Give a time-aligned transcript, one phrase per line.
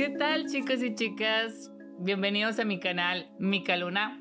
[0.00, 1.70] ¿Qué tal chicos y chicas?
[1.98, 4.18] Bienvenidos a mi canal Mica Luna.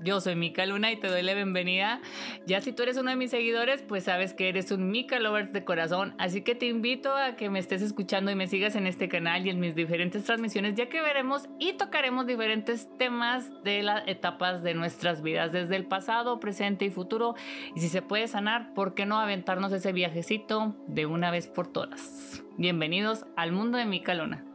[0.00, 2.00] Yo soy Mica Luna y te doy la bienvenida.
[2.44, 5.52] Ya si tú eres uno de mis seguidores, pues sabes que eres un Mica Lovers
[5.52, 6.16] de corazón.
[6.18, 9.46] Así que te invito a que me estés escuchando y me sigas en este canal
[9.46, 14.64] y en mis diferentes transmisiones, ya que veremos y tocaremos diferentes temas de las etapas
[14.64, 17.36] de nuestras vidas, desde el pasado, presente y futuro.
[17.76, 21.68] Y si se puede sanar, ¿por qué no aventarnos ese viajecito de una vez por
[21.68, 22.42] todas?
[22.58, 24.45] Bienvenidos al mundo de Mica Luna.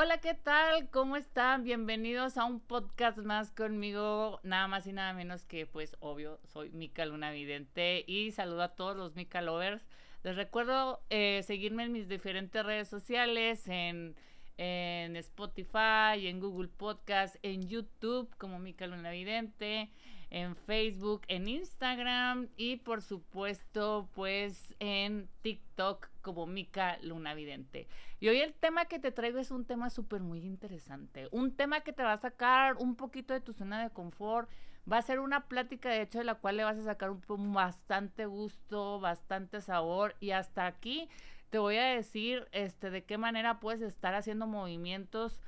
[0.00, 0.90] Hola, ¿qué tal?
[0.90, 1.64] ¿Cómo están?
[1.64, 6.70] Bienvenidos a un podcast más conmigo, nada más y nada menos que, pues, obvio, soy
[6.70, 9.84] Mica Luna Vidente y saludo a todos los Mica Lovers.
[10.22, 14.14] Les recuerdo eh, seguirme en mis diferentes redes sociales, en,
[14.56, 19.90] en Spotify, en Google Podcast, en YouTube como Mica Luna Vidente,
[20.30, 27.88] en Facebook, en Instagram y por supuesto pues en TikTok como Mica Luna Vidente.
[28.20, 31.80] Y hoy el tema que te traigo es un tema súper muy interesante, un tema
[31.80, 34.50] que te va a sacar un poquito de tu zona de confort,
[34.90, 37.52] va a ser una plática de hecho de la cual le vas a sacar un,
[37.52, 41.08] bastante gusto, bastante sabor y hasta aquí
[41.50, 45.40] te voy a decir este de qué manera puedes estar haciendo movimientos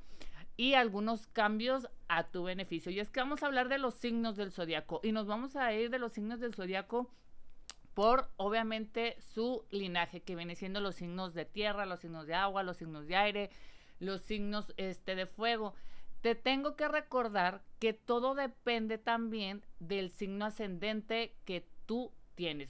[0.60, 2.92] y algunos cambios a tu beneficio.
[2.92, 5.72] Y es que vamos a hablar de los signos del zodiaco y nos vamos a
[5.72, 7.10] ir de los signos del zodiaco
[7.94, 12.62] por obviamente su linaje que viene siendo los signos de tierra, los signos de agua,
[12.62, 13.50] los signos de aire,
[14.00, 15.72] los signos este de fuego.
[16.20, 22.12] Te tengo que recordar que todo depende también del signo ascendente que tú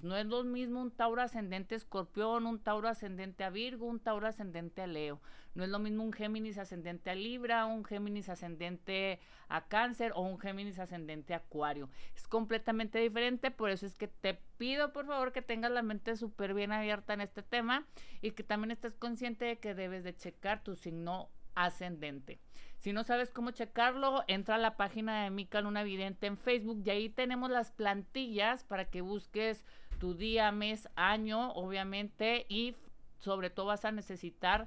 [0.03, 4.27] No es lo mismo un Tauro ascendente Escorpión, un Tauro ascendente a Virgo, un Tauro
[4.27, 5.21] ascendente a Leo.
[5.55, 10.23] No es lo mismo un Géminis ascendente a Libra, un Géminis ascendente a Cáncer o
[10.23, 11.89] un Géminis ascendente a Acuario.
[12.17, 16.17] Es completamente diferente, por eso es que te pido por favor que tengas la mente
[16.17, 17.87] súper bien abierta en este tema
[18.21, 22.41] y que también estés consciente de que debes de checar tu signo ascendente.
[22.80, 26.80] Si no sabes cómo checarlo, entra a la página de Mica Luna Vidente en Facebook
[26.83, 29.67] y ahí tenemos las plantillas para que busques
[29.98, 32.74] tu día, mes, año, obviamente, y
[33.18, 34.67] sobre todo vas a necesitar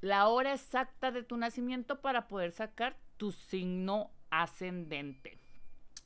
[0.00, 5.38] la hora exacta de tu nacimiento para poder sacar tu signo ascendente.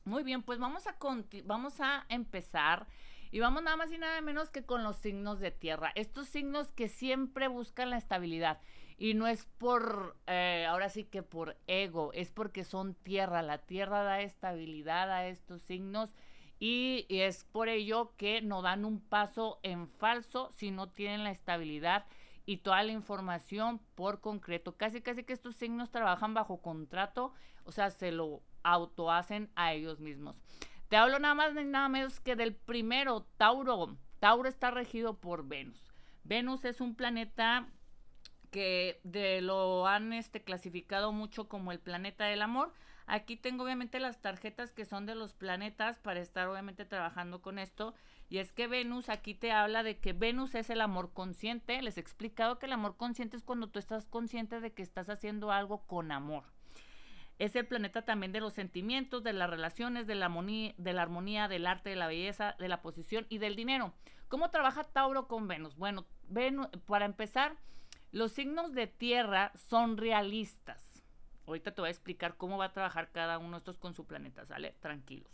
[0.04, 0.96] Muy bien, pues vamos a,
[1.44, 2.88] vamos a empezar
[3.30, 5.92] y vamos nada más y nada menos que con los signos de tierra.
[5.94, 8.58] Estos signos que siempre buscan la estabilidad.
[9.00, 13.40] Y no es por, eh, ahora sí que por ego, es porque son tierra.
[13.40, 16.10] La tierra da estabilidad a estos signos
[16.58, 21.30] y, es por ello que no dan un paso en falso si no tienen la
[21.30, 22.04] estabilidad
[22.44, 24.76] y toda la información por concreto.
[24.76, 27.32] Casi, casi que estos signos trabajan bajo contrato,
[27.64, 30.36] o sea, se lo auto hacen a ellos mismos.
[30.88, 33.96] Te hablo nada más ni nada menos que del primero, Tauro.
[34.18, 35.90] Tauro está regido por Venus.
[36.22, 37.66] Venus es un planeta
[38.50, 42.72] que de, lo han este, clasificado mucho como el planeta del amor.
[43.06, 47.58] Aquí tengo obviamente las tarjetas que son de los planetas para estar obviamente trabajando con
[47.58, 47.94] esto.
[48.28, 51.82] Y es que Venus aquí te habla de que Venus es el amor consciente.
[51.82, 55.08] Les he explicado que el amor consciente es cuando tú estás consciente de que estás
[55.08, 56.44] haciendo algo con amor.
[57.40, 61.02] Es el planeta también de los sentimientos, de las relaciones, de la, armonía, de la
[61.02, 63.94] armonía, del arte, de la belleza, de la posición y del dinero.
[64.28, 65.74] ¿Cómo trabaja Tauro con Venus?
[65.74, 67.56] Bueno, Venus, para empezar,
[68.12, 71.02] los signos de tierra son realistas.
[71.46, 74.06] Ahorita te voy a explicar cómo va a trabajar cada uno de estos con su
[74.06, 74.76] planeta, ¿sale?
[74.80, 75.32] Tranquilos.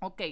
[0.00, 0.22] Ok.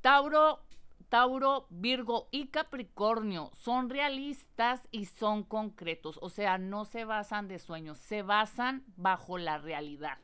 [0.00, 0.64] Tauro,
[1.08, 6.18] Tauro, Virgo y Capricornio son realistas y son concretos.
[6.22, 10.18] O sea, no se basan de sueños, se basan bajo la realidad.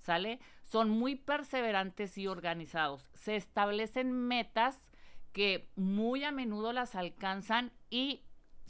[0.00, 0.40] ¿Sale?
[0.62, 3.08] Son muy perseverantes y organizados.
[3.14, 4.82] Se establecen metas
[5.32, 8.22] que muy a menudo las alcanzan y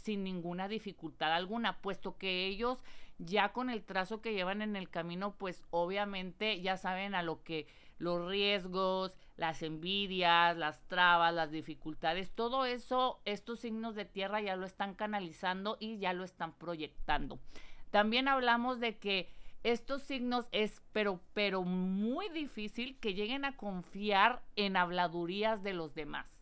[0.05, 2.85] sin ninguna dificultad alguna, puesto que ellos
[3.19, 7.43] ya con el trazo que llevan en el camino, pues obviamente ya saben a lo
[7.43, 7.67] que
[7.99, 14.56] los riesgos, las envidias, las trabas, las dificultades, todo eso, estos signos de tierra ya
[14.56, 17.39] lo están canalizando y ya lo están proyectando.
[17.91, 19.31] También hablamos de que
[19.62, 25.95] estos signos es pero pero muy difícil que lleguen a confiar en habladurías de los
[25.95, 26.34] demás.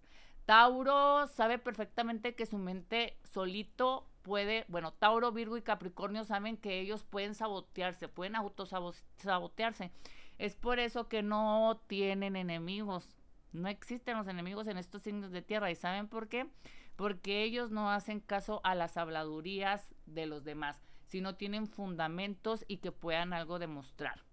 [0.46, 6.80] Tauro sabe perfectamente que su mente solito puede, bueno, Tauro, Virgo y Capricornio saben que
[6.80, 9.92] ellos pueden sabotearse, pueden autosabotearse.
[10.38, 13.16] Es por eso que no tienen enemigos.
[13.52, 15.70] No existen los enemigos en estos signos de tierra.
[15.70, 16.48] ¿Y saben por qué?
[16.96, 22.78] Porque ellos no hacen caso a las habladurías de los demás, sino tienen fundamentos y
[22.78, 24.24] que puedan algo demostrar.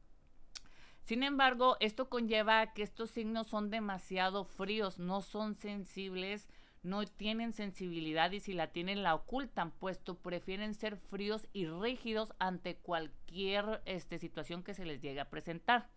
[1.10, 6.48] Sin embargo, esto conlleva a que estos signos son demasiado fríos, no son sensibles,
[6.84, 12.36] no tienen sensibilidad y si la tienen la ocultan, puesto prefieren ser fríos y rígidos
[12.38, 15.90] ante cualquier este, situación que se les llegue a presentar.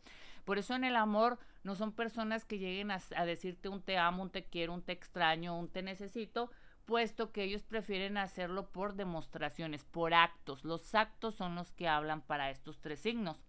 [0.46, 3.98] Por eso en el amor no son personas que lleguen a, a decirte un te
[3.98, 6.50] amo, un te quiero, un te extraño, un te necesito,
[6.86, 10.64] puesto que ellos prefieren hacerlo por demostraciones, por actos.
[10.64, 13.44] Los actos son los que hablan para estos tres signos.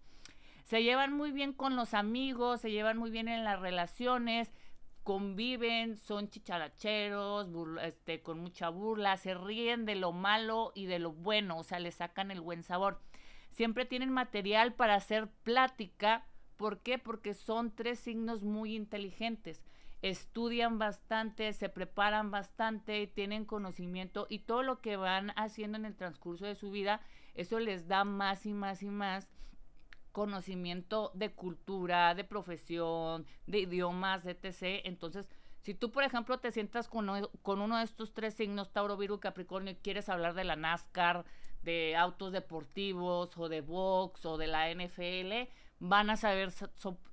[0.73, 4.51] Se llevan muy bien con los amigos, se llevan muy bien en las relaciones,
[5.03, 7.47] conviven, son chicharacheros,
[7.83, 11.77] este, con mucha burla, se ríen de lo malo y de lo bueno, o sea,
[11.77, 12.99] le sacan el buen sabor.
[13.51, 16.25] Siempre tienen material para hacer plática.
[16.57, 16.97] ¿Por qué?
[16.97, 19.61] Porque son tres signos muy inteligentes.
[20.01, 25.95] Estudian bastante, se preparan bastante, tienen conocimiento y todo lo que van haciendo en el
[25.95, 26.99] transcurso de su vida,
[27.35, 29.29] eso les da más y más y más
[30.13, 34.81] conocimiento de cultura, de profesión, de idiomas, etc.
[34.85, 35.27] Entonces,
[35.63, 37.09] si tú, por ejemplo, te sientas con,
[37.41, 41.25] con uno de estos tres signos, Tauro, Virgo, Capricornio, y quieres hablar de la NASCAR,
[41.63, 45.49] de autos deportivos o de box o de la NFL,
[45.79, 46.53] van a saber,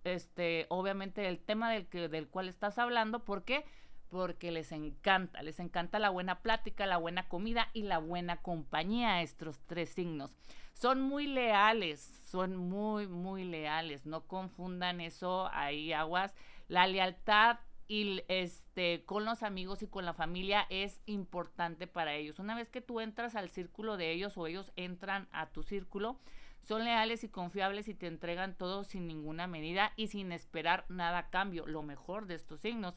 [0.05, 3.25] este, obviamente, el tema del, que, del cual estás hablando.
[3.25, 3.65] ¿Por qué?
[4.09, 9.15] Porque les encanta, les encanta la buena plática, la buena comida y la buena compañía
[9.15, 10.33] a estos tres signos.
[10.81, 14.07] Son muy leales, son muy, muy leales.
[14.07, 16.35] No confundan eso, ahí aguas.
[16.69, 22.39] La lealtad y este con los amigos y con la familia es importante para ellos.
[22.39, 26.19] Una vez que tú entras al círculo de ellos o ellos entran a tu círculo,
[26.63, 31.19] son leales y confiables y te entregan todo sin ninguna medida y sin esperar nada
[31.19, 32.95] a cambio, lo mejor de estos signos.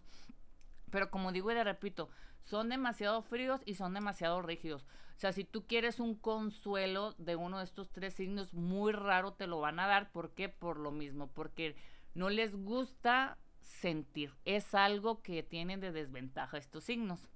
[0.89, 2.07] Pero como digo y le repito,
[2.43, 4.85] son demasiado fríos y son demasiado rígidos.
[5.15, 9.33] O sea, si tú quieres un consuelo de uno de estos tres signos, muy raro
[9.33, 10.11] te lo van a dar.
[10.11, 10.49] ¿Por qué?
[10.49, 11.75] Por lo mismo, porque
[12.13, 14.33] no les gusta sentir.
[14.45, 17.29] Es algo que tienen de desventaja estos signos.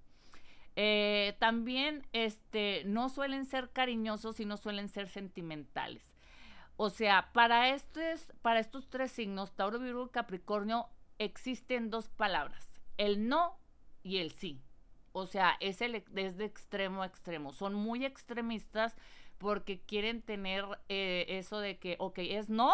[0.75, 6.04] Eh, también este, no suelen ser cariñosos y no suelen ser sentimentales.
[6.75, 10.88] O sea, para estos, para estos tres signos, Tauro, Virgo y Capricornio,
[11.18, 13.57] existen dos palabras, el no
[14.04, 14.62] y el sí.
[15.18, 17.52] O sea, es, el, de extremo a extremo.
[17.52, 18.96] Son muy extremistas
[19.40, 22.72] porque quieren tener eh, eso de que, ok, es no,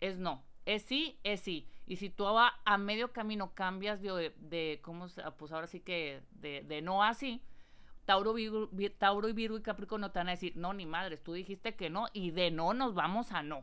[0.00, 0.42] es no.
[0.64, 1.68] Es sí, es sí.
[1.86, 5.78] Y si tú a, a medio camino cambias de, de, ¿cómo se, pues ahora sí
[5.78, 7.40] que de, de no a sí,
[8.06, 11.32] Tauro, Virgo, Tauro y Virgo y Capricornio te van a decir, no, ni madres, tú
[11.32, 13.62] dijiste que no y de no nos vamos a no.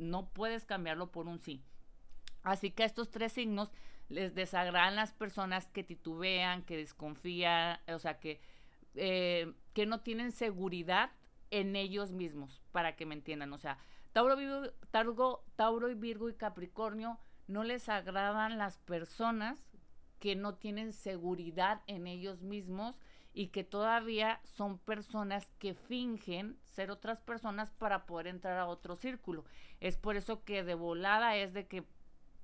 [0.00, 1.62] No puedes cambiarlo por un sí.
[2.42, 3.70] Así que estos tres signos
[4.12, 8.40] les desagradan las personas que titubean, que desconfían, o sea, que,
[8.94, 11.10] eh, que no tienen seguridad
[11.50, 13.52] en ellos mismos, para que me entiendan.
[13.52, 13.78] O sea,
[14.12, 14.36] Tauro,
[15.56, 19.58] Tauro y Virgo y Capricornio no les agradan las personas
[20.18, 22.98] que no tienen seguridad en ellos mismos
[23.34, 28.94] y que todavía son personas que fingen ser otras personas para poder entrar a otro
[28.96, 29.44] círculo.
[29.80, 31.84] Es por eso que de volada es de que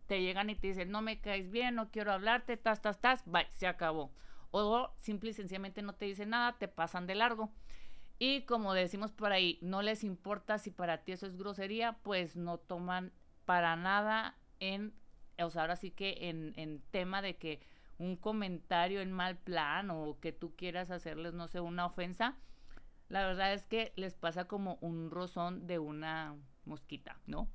[0.08, 3.22] te llegan y te dicen, no me caes bien, no quiero hablarte, tas, tas, tas,
[3.26, 4.12] bye, se acabó.
[4.50, 7.52] O simple y sencillamente no te dicen nada, te pasan de largo.
[8.18, 12.34] Y como decimos por ahí, no les importa si para ti eso es grosería, pues
[12.34, 13.12] no toman
[13.44, 14.94] para nada en,
[15.38, 17.60] o sea, ahora sí que en, en tema de que
[17.98, 22.36] un comentario en mal plan o que tú quieras hacerles, no sé, una ofensa,
[23.08, 26.34] la verdad es que les pasa como un rozón de una
[26.64, 27.48] mosquita, ¿no?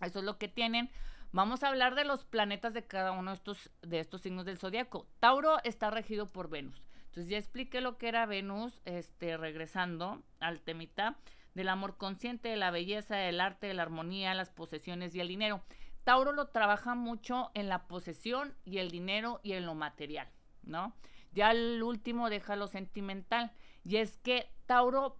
[0.00, 0.90] Eso es lo que tienen.
[1.30, 4.56] Vamos a hablar de los planetas de cada uno de estos, de estos signos del
[4.56, 5.06] zodiaco.
[5.20, 6.82] Tauro está regido por Venus.
[7.06, 11.18] Entonces ya expliqué lo que era Venus, este, regresando al temita
[11.54, 15.28] del amor consciente, de la belleza, del arte, de la armonía, las posesiones y el
[15.28, 15.62] dinero.
[16.04, 20.28] Tauro lo trabaja mucho en la posesión y el dinero y en lo material,
[20.62, 20.94] ¿no?
[21.32, 23.52] Ya el último deja lo sentimental.
[23.84, 25.18] Y es que Tauro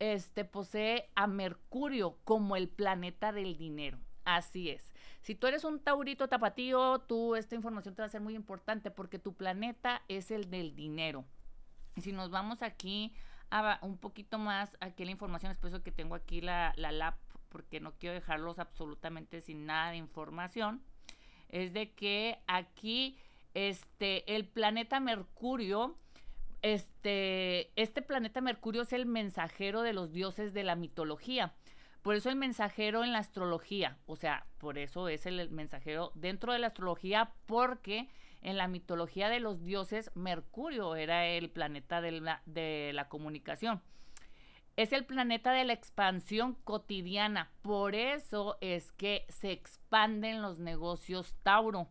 [0.00, 3.98] este, posee a Mercurio como el planeta del dinero.
[4.24, 4.92] Así es.
[5.26, 8.92] Si tú eres un taurito tapatío, tú esta información te va a ser muy importante
[8.92, 11.24] porque tu planeta es el del dinero.
[11.96, 13.12] Y si nos vamos aquí
[13.50, 17.14] a un poquito más, aquí la información, después que tengo aquí la, la lab,
[17.48, 20.80] porque no quiero dejarlos absolutamente sin nada de información,
[21.48, 23.18] es de que aquí
[23.54, 25.98] este, el planeta Mercurio,
[26.62, 31.52] este, este planeta Mercurio es el mensajero de los dioses de la mitología.
[32.06, 36.52] Por eso el mensajero en la astrología, o sea, por eso es el mensajero dentro
[36.52, 38.08] de la astrología, porque
[38.42, 43.82] en la mitología de los dioses, Mercurio era el planeta de la, comunicación.
[44.76, 47.50] Es el planeta de la expansión cotidiana.
[47.60, 51.88] Por eso es que se expanden los negocios Tauro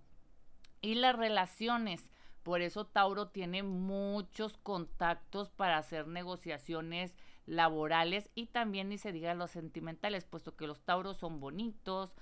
[0.80, 2.10] y las relaciones.
[2.42, 7.14] Por eso Tauro tiene muchos contactos para hacer negociaciones
[7.46, 12.16] laborales y también ni se diga los sentimentales, puesto que los Tauros son bonitos,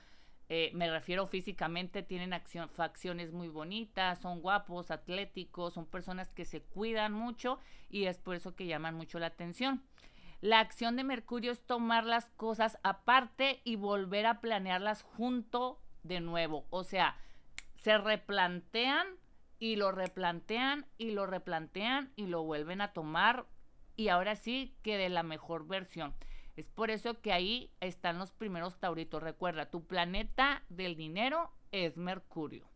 [0.50, 6.46] eh, me refiero físicamente, tienen acción, facciones muy bonitas, son guapos, atléticos, son personas que
[6.46, 9.84] se cuidan mucho y es por eso que llaman mucho la atención.
[10.42, 16.20] La acción de Mercurio es tomar las cosas aparte y volver a planearlas junto de
[16.20, 16.68] nuevo.
[16.70, 17.18] O sea,
[17.77, 19.08] se replantean
[19.58, 23.46] y lo replantean y lo replantean y lo vuelven a tomar
[23.95, 26.13] y ahora sí que de la mejor versión.
[26.55, 29.23] Es por eso que ahí están los primeros tauritos.
[29.23, 32.67] Recuerda, tu planeta del dinero es Mercurio.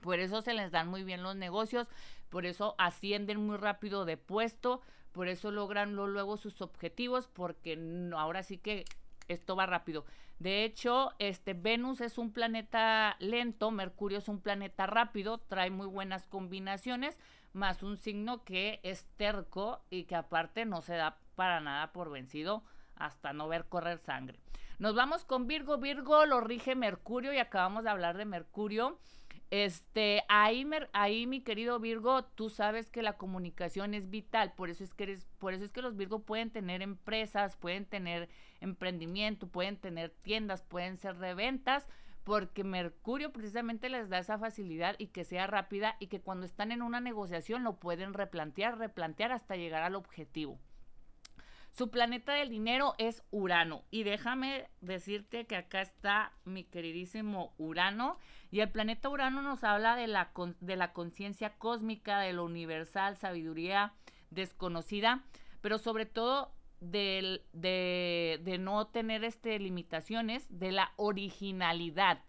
[0.00, 1.88] Por eso se les dan muy bien los negocios,
[2.28, 4.80] por eso ascienden muy rápido de puesto,
[5.12, 7.78] por eso logran luego sus objetivos, porque
[8.16, 8.84] ahora sí que
[9.28, 10.04] esto va rápido.
[10.38, 15.86] De hecho, este Venus es un planeta lento, Mercurio es un planeta rápido, trae muy
[15.86, 17.16] buenas combinaciones,
[17.54, 22.10] más un signo que es terco y que aparte no se da para nada por
[22.10, 22.62] vencido
[22.96, 24.38] hasta no ver correr sangre.
[24.78, 25.78] Nos vamos con Virgo.
[25.78, 28.98] Virgo lo rige Mercurio y acabamos de hablar de Mercurio.
[29.52, 34.82] Este, ahí, ahí mi querido Virgo, tú sabes que la comunicación es vital, por eso
[34.82, 38.30] es que eres, por eso es que los Virgo pueden tener empresas, pueden tener
[38.60, 41.86] emprendimiento, pueden tener tiendas, pueden ser reventas,
[42.24, 46.72] porque Mercurio precisamente les da esa facilidad y que sea rápida y que cuando están
[46.72, 50.58] en una negociación lo pueden replantear, replantear hasta llegar al objetivo.
[51.72, 53.84] Su planeta del dinero es Urano.
[53.90, 58.18] Y déjame decirte que acá está mi queridísimo Urano.
[58.50, 60.32] Y el planeta Urano nos habla de la,
[60.92, 63.94] conciencia cósmica, de lo universal, sabiduría
[64.28, 65.24] desconocida,
[65.62, 66.52] pero sobre todo
[66.82, 72.22] de, de, no tener este, limitaciones, de la originalidad.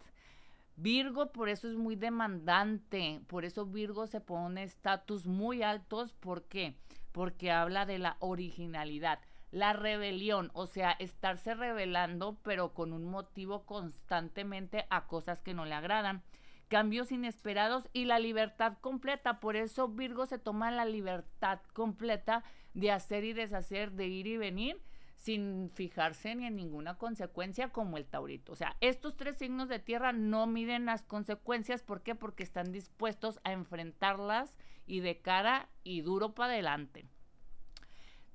[0.76, 6.44] Virgo por eso es muy demandante, por eso Virgo se pone estatus muy altos, ¿por
[6.44, 6.74] qué?
[7.12, 9.20] Porque habla de la originalidad
[9.54, 15.64] la rebelión, o sea, estarse rebelando, pero con un motivo constantemente a cosas que no
[15.64, 16.24] le agradan.
[16.68, 19.40] Cambios inesperados y la libertad completa.
[19.40, 22.42] Por eso Virgo se toma la libertad completa
[22.72, 24.80] de hacer y deshacer, de ir y venir,
[25.14, 28.52] sin fijarse ni en ninguna consecuencia como el taurito.
[28.52, 31.82] O sea, estos tres signos de tierra no miden las consecuencias.
[31.82, 32.14] ¿Por qué?
[32.14, 34.54] Porque están dispuestos a enfrentarlas
[34.86, 37.06] y de cara y duro para adelante.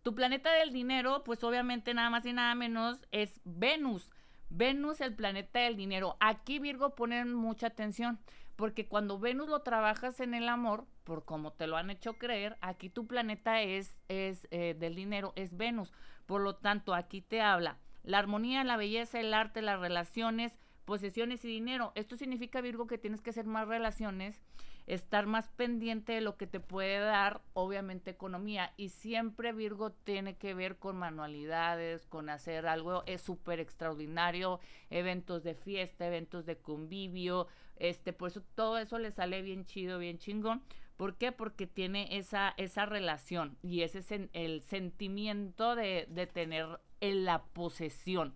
[0.01, 4.11] Tu planeta del dinero, pues obviamente nada más y nada menos es Venus.
[4.49, 6.17] Venus, el planeta del dinero.
[6.19, 8.19] Aquí Virgo pone mucha atención,
[8.55, 12.57] porque cuando Venus lo trabajas en el amor, por como te lo han hecho creer,
[12.61, 15.93] aquí tu planeta es, es eh, del dinero, es Venus.
[16.25, 21.43] Por lo tanto, aquí te habla la armonía, la belleza, el arte, las relaciones, posesiones
[21.45, 21.91] y dinero.
[21.95, 24.41] Esto significa, Virgo, que tienes que hacer más relaciones
[24.89, 28.73] estar más pendiente de lo que te puede dar, obviamente, economía.
[28.75, 35.43] Y siempre Virgo tiene que ver con manualidades, con hacer algo es súper extraordinario, eventos
[35.43, 40.17] de fiesta, eventos de convivio, este, por eso todo eso le sale bien chido, bien
[40.17, 40.63] chingón.
[40.97, 41.31] ¿Por qué?
[41.31, 47.43] Porque tiene esa, esa relación y ese es el sentimiento de, de tener en la
[47.43, 48.33] posesión.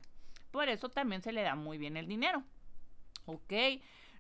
[0.52, 2.44] Por eso también se le da muy bien el dinero.
[3.26, 3.54] ¿Ok?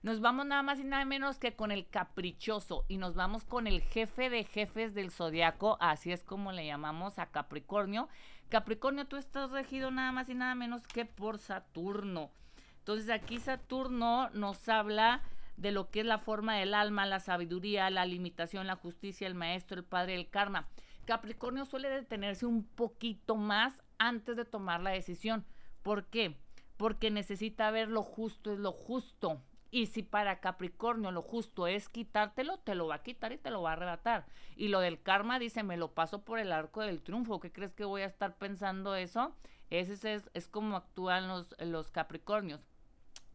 [0.03, 3.67] Nos vamos nada más y nada menos que con el caprichoso y nos vamos con
[3.67, 8.09] el jefe de jefes del zodiaco, así es como le llamamos a Capricornio.
[8.49, 12.31] Capricornio, tú estás regido nada más y nada menos que por Saturno.
[12.79, 15.23] Entonces aquí Saturno nos habla
[15.55, 19.35] de lo que es la forma del alma, la sabiduría, la limitación, la justicia, el
[19.35, 20.67] maestro, el padre, el karma.
[21.05, 25.45] Capricornio suele detenerse un poquito más antes de tomar la decisión.
[25.81, 26.35] ¿Por qué?
[26.75, 29.41] Porque necesita ver lo justo es lo justo.
[29.73, 33.49] Y si para Capricornio lo justo es quitártelo, te lo va a quitar y te
[33.49, 34.27] lo va a arrebatar.
[34.55, 37.39] Y lo del karma dice, me lo paso por el arco del triunfo.
[37.39, 39.35] ¿Qué crees que voy a estar pensando eso?
[39.71, 42.61] Ese es, es como actúan los, los Capricornios.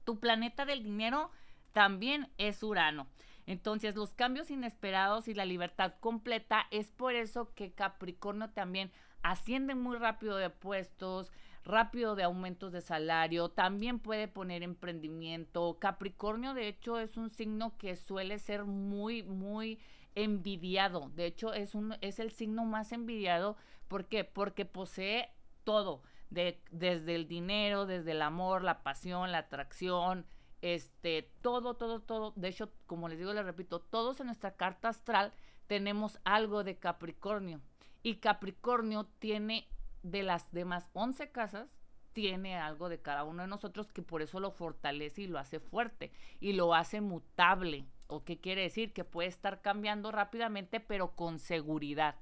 [0.04, 1.32] Tu planeta del dinero
[1.72, 3.08] también es Urano.
[3.46, 8.92] Entonces, los cambios inesperados y la libertad completa es por eso que Capricornio también
[9.24, 11.32] asciende muy rápido de puestos,
[11.64, 15.78] rápido de aumentos de salario, también puede poner emprendimiento.
[15.78, 19.78] Capricornio, de hecho, es un signo que suele ser muy, muy
[20.14, 21.10] envidiado.
[21.14, 23.56] De hecho, es, un, es el signo más envidiado.
[23.86, 24.24] ¿Por qué?
[24.24, 25.30] Porque posee
[25.64, 30.26] todo, de, desde el dinero, desde el amor, la pasión, la atracción,
[30.62, 32.32] este, todo, todo, todo.
[32.36, 35.32] De hecho, como les digo, les repito, todos en nuestra carta astral
[35.66, 37.60] tenemos algo de Capricornio.
[38.02, 39.68] Y Capricornio tiene
[40.02, 41.68] de las demás 11 casas
[42.12, 45.60] tiene algo de cada uno de nosotros que por eso lo fortalece y lo hace
[45.60, 47.86] fuerte y lo hace mutable.
[48.08, 48.92] ¿O qué quiere decir?
[48.92, 52.16] Que puede estar cambiando rápidamente, pero con seguridad.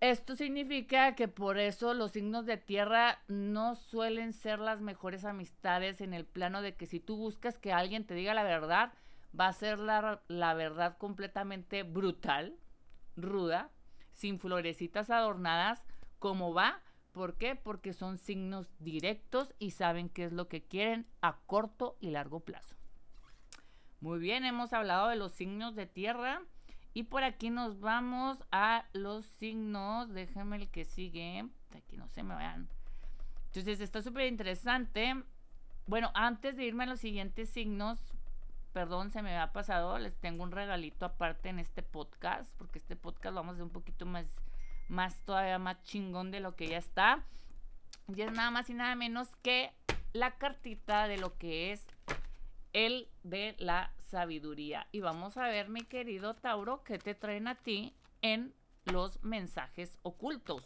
[0.00, 6.00] Esto significa que por eso los signos de tierra no suelen ser las mejores amistades
[6.00, 8.94] en el plano de que si tú buscas que alguien te diga la verdad,
[9.38, 12.56] va a ser la, la verdad completamente brutal,
[13.16, 13.70] ruda,
[14.12, 15.86] sin florecitas adornadas,
[16.22, 16.80] como va.
[17.10, 17.56] ¿Por qué?
[17.56, 22.38] Porque son signos directos y saben qué es lo que quieren a corto y largo
[22.38, 22.76] plazo.
[23.98, 26.40] Muy bien, hemos hablado de los signos de tierra.
[26.94, 30.10] Y por aquí nos vamos a los signos.
[30.10, 31.48] Déjame el que sigue.
[31.76, 32.68] Aquí no se me vean.
[33.46, 35.24] Entonces está súper interesante.
[35.88, 37.98] Bueno, antes de irme a los siguientes signos,
[38.72, 39.98] perdón, se me había pasado.
[39.98, 42.48] Les tengo un regalito aparte en este podcast.
[42.58, 44.26] Porque este podcast lo vamos a hacer un poquito más,
[44.88, 47.24] más todavía más chingón de lo que ya está.
[48.14, 49.72] Y es nada más y nada menos que
[50.12, 51.86] la cartita de lo que es
[52.72, 54.86] el de la sabiduría.
[54.92, 59.98] Y vamos a ver, mi querido Tauro, qué te traen a ti en los mensajes
[60.02, 60.64] ocultos.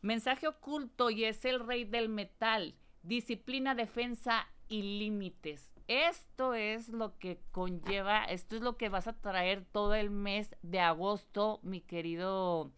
[0.00, 2.74] Mensaje oculto y es el rey del metal.
[3.02, 5.70] Disciplina, defensa y límites.
[5.88, 10.56] Esto es lo que conlleva, esto es lo que vas a traer todo el mes
[10.62, 12.70] de agosto, mi querido,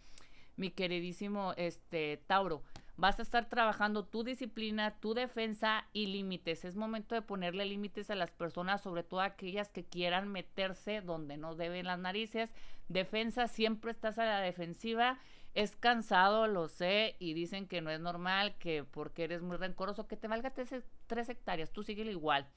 [0.57, 2.63] mi queridísimo este Tauro.
[2.97, 6.65] Vas a estar trabajando tu disciplina, tu defensa y límites.
[6.65, 11.37] Es momento de ponerle límites a las personas, sobre todo aquellas que quieran meterse donde
[11.37, 12.51] no deben las narices.
[12.89, 15.19] Defensa, siempre estás a la defensiva.
[15.55, 20.07] Es cansado, lo sé, y dicen que no es normal, que porque eres muy rencoroso,
[20.07, 22.49] que te valga tres, hectáreas, tú sigue igual.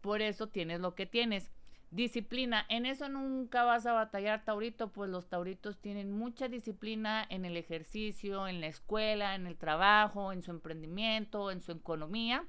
[0.00, 1.50] Por eso tienes lo que tienes.
[1.92, 7.44] Disciplina, en eso nunca vas a batallar, Taurito, pues los Tauritos tienen mucha disciplina en
[7.44, 12.46] el ejercicio, en la escuela, en el trabajo, en su emprendimiento, en su economía.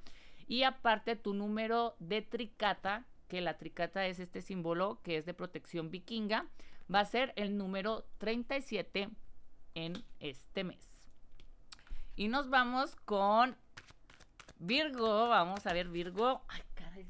[0.47, 5.33] Y aparte tu número de tricata, que la tricata es este símbolo que es de
[5.33, 6.47] protección vikinga,
[6.93, 9.09] va a ser el número 37
[9.75, 11.05] en este mes.
[12.15, 13.57] Y nos vamos con
[14.57, 16.43] Virgo, vamos a ver Virgo.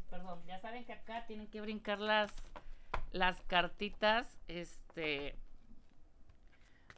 [0.10, 0.42] Perdón.
[0.48, 2.32] Ya saben que acá tienen que brincar las,
[3.12, 4.38] las cartitas.
[4.48, 5.36] Este.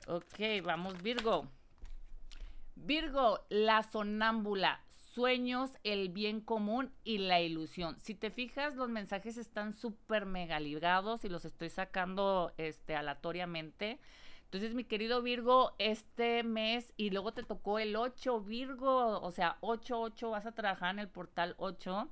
[0.07, 1.47] Ok, vamos, Virgo.
[2.75, 4.81] Virgo, la sonámbula.
[5.13, 7.97] Sueños, el bien común y la ilusión.
[8.01, 13.97] Si te fijas, los mensajes están súper mega ligados y los estoy sacando este, aleatoriamente.
[14.43, 19.57] Entonces, mi querido Virgo, este mes y luego te tocó el 8, Virgo, o sea,
[19.61, 22.09] 8, 8, vas a trabajar en el portal 8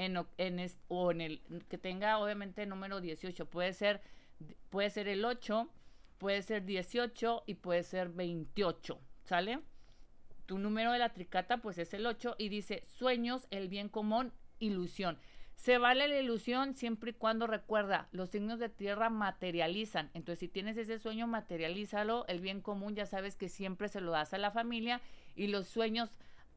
[0.00, 3.46] en, en o en el que tenga obviamente número 18.
[3.46, 4.00] Puede ser,
[4.70, 5.68] puede ser el 8,
[6.18, 8.98] puede ser 18 y puede ser 28.
[9.24, 9.60] ¿Sale?
[10.46, 14.32] Tu número de la tricata pues es el 8 y dice sueños, el bien común,
[14.58, 15.18] ilusión.
[15.54, 20.10] Se vale la ilusión siempre y cuando recuerda, los signos de tierra materializan.
[20.14, 22.24] Entonces, si tienes ese sueño, materialízalo.
[22.28, 25.02] El bien común ya sabes que siempre se lo das a la familia
[25.36, 26.10] y los sueños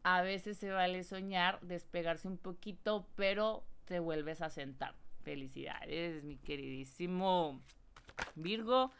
[0.04, 4.96] a veces se vale soñar, despegarse un poquito, pero te vuelves a sentar.
[5.24, 7.62] Felicidades, mi queridísimo
[8.36, 8.92] Virgo.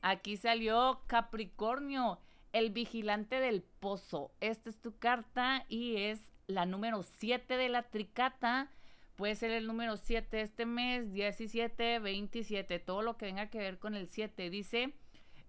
[0.00, 2.20] Aquí salió Capricornio,
[2.52, 4.32] el vigilante del pozo.
[4.40, 8.70] Esta es tu carta y es la número 7 de la tricata.
[9.16, 13.78] Puede ser el número 7 este mes, 17, 27, todo lo que venga que ver
[13.78, 14.50] con el 7.
[14.50, 14.92] Dice,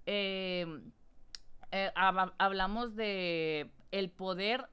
[0.06, 0.66] eh,
[1.72, 4.68] eh, hablamos de el poder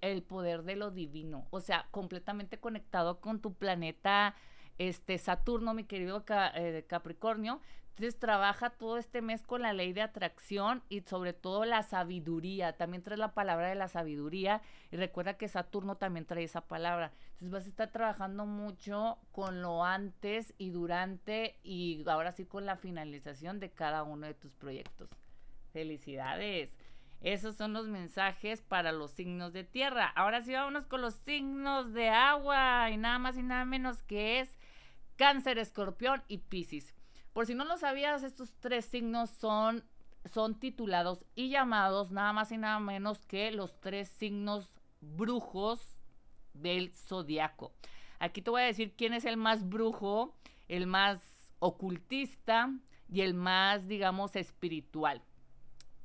[0.00, 4.34] el poder de lo divino, o sea, completamente conectado con tu planeta
[4.78, 7.60] este Saturno, mi querido eh, Capricornio.
[7.90, 12.76] Entonces trabaja todo este mes con la ley de atracción y sobre todo la sabiduría.
[12.76, 17.12] También trae la palabra de la sabiduría y recuerda que Saturno también trae esa palabra.
[17.34, 22.66] Entonces vas a estar trabajando mucho con lo antes y durante y ahora sí con
[22.66, 25.08] la finalización de cada uno de tus proyectos.
[25.72, 26.70] Felicidades.
[27.24, 30.12] Esos son los mensajes para los signos de tierra.
[30.14, 32.90] Ahora sí, vámonos con los signos de agua.
[32.90, 34.58] Y nada más y nada menos que es
[35.16, 36.94] cáncer, escorpión y piscis.
[37.32, 39.84] Por si no lo sabías, estos tres signos son,
[40.26, 45.96] son titulados y llamados nada más y nada menos que los tres signos brujos
[46.52, 47.72] del zodiaco.
[48.18, 50.36] Aquí te voy a decir quién es el más brujo,
[50.68, 52.70] el más ocultista
[53.08, 55.22] y el más, digamos, espiritual.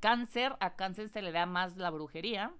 [0.00, 2.52] Cáncer, a cáncer se le da más la brujería,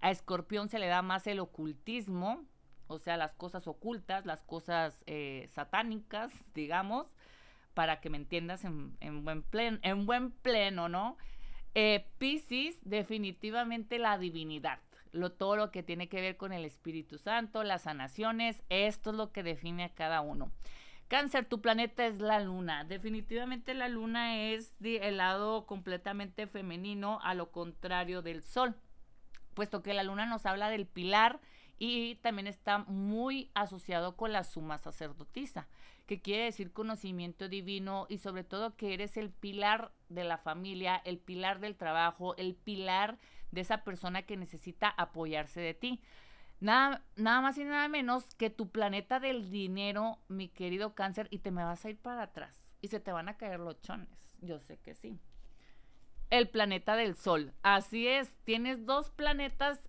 [0.00, 2.44] a escorpión se le da más el ocultismo,
[2.86, 7.14] o sea, las cosas ocultas, las cosas eh, satánicas, digamos,
[7.74, 9.44] para que me entiendas en, buen,
[9.82, 11.16] en buen pleno, ¿no?
[11.74, 14.78] Eh, Pisces, definitivamente la divinidad.
[15.12, 19.16] Lo, todo lo que tiene que ver con el Espíritu Santo, las sanaciones, esto es
[19.16, 20.52] lo que define a cada uno.
[21.08, 22.82] Cáncer, tu planeta es la luna.
[22.82, 28.74] Definitivamente la luna es el lado completamente femenino, a lo contrario del sol,
[29.54, 31.40] puesto que la luna nos habla del pilar
[31.78, 35.68] y también está muy asociado con la suma sacerdotisa,
[36.06, 41.00] que quiere decir conocimiento divino y sobre todo que eres el pilar de la familia,
[41.04, 43.18] el pilar del trabajo, el pilar
[43.52, 46.00] de esa persona que necesita apoyarse de ti.
[46.60, 51.38] Nada, nada más y nada menos que tu planeta del dinero, mi querido cáncer, y
[51.38, 54.08] te me vas a ir para atrás y se te van a caer los chones.
[54.40, 55.18] Yo sé que sí.
[56.30, 57.52] El planeta del sol.
[57.62, 59.80] Así es, tienes dos planetas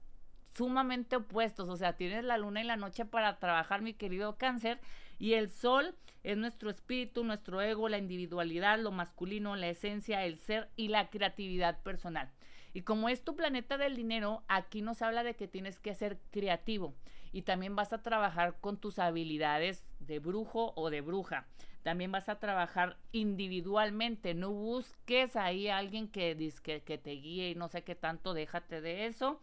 [0.56, 4.80] sumamente opuestos, o sea, tienes la luna y la noche para trabajar, mi querido cáncer,
[5.20, 10.40] y el sol es nuestro espíritu, nuestro ego, la individualidad, lo masculino, la esencia, el
[10.40, 12.32] ser y la creatividad personal.
[12.74, 16.20] Y como es tu planeta del dinero, aquí nos habla de que tienes que ser
[16.32, 16.94] creativo
[17.32, 21.48] y también vas a trabajar con tus habilidades de brujo o de bruja.
[21.84, 27.56] También vas a trabajar individualmente, no busques ahí a alguien que, que, te guíe y
[27.56, 29.40] no sé qué tanto, déjate de eso.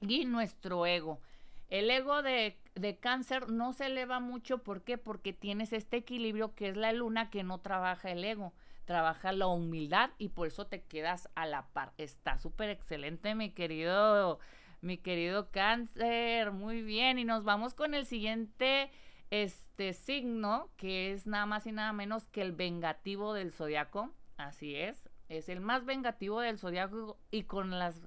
[0.00, 1.20] Y nuestro ego.
[1.68, 4.96] El ego de, de, cáncer no se eleva mucho, ¿por qué?
[4.96, 8.54] Porque tienes este equilibrio que es la luna que no trabaja el ego
[8.88, 11.92] trabaja la humildad y por eso te quedas a la par.
[11.98, 14.40] Está súper excelente, mi querido,
[14.80, 16.52] mi querido cáncer.
[16.52, 17.18] Muy bien.
[17.18, 18.90] Y nos vamos con el siguiente
[19.30, 24.10] este signo, que es nada más y nada menos que el vengativo del zodiaco.
[24.38, 25.10] Así es.
[25.28, 28.00] Es el más vengativo del zodiaco y con las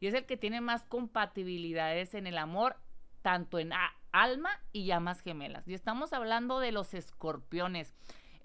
[0.00, 2.76] y es el que tiene más compatibilidades en el amor,
[3.22, 3.72] tanto en
[4.12, 5.66] alma y llamas gemelas.
[5.66, 7.94] Y estamos hablando de los escorpiones.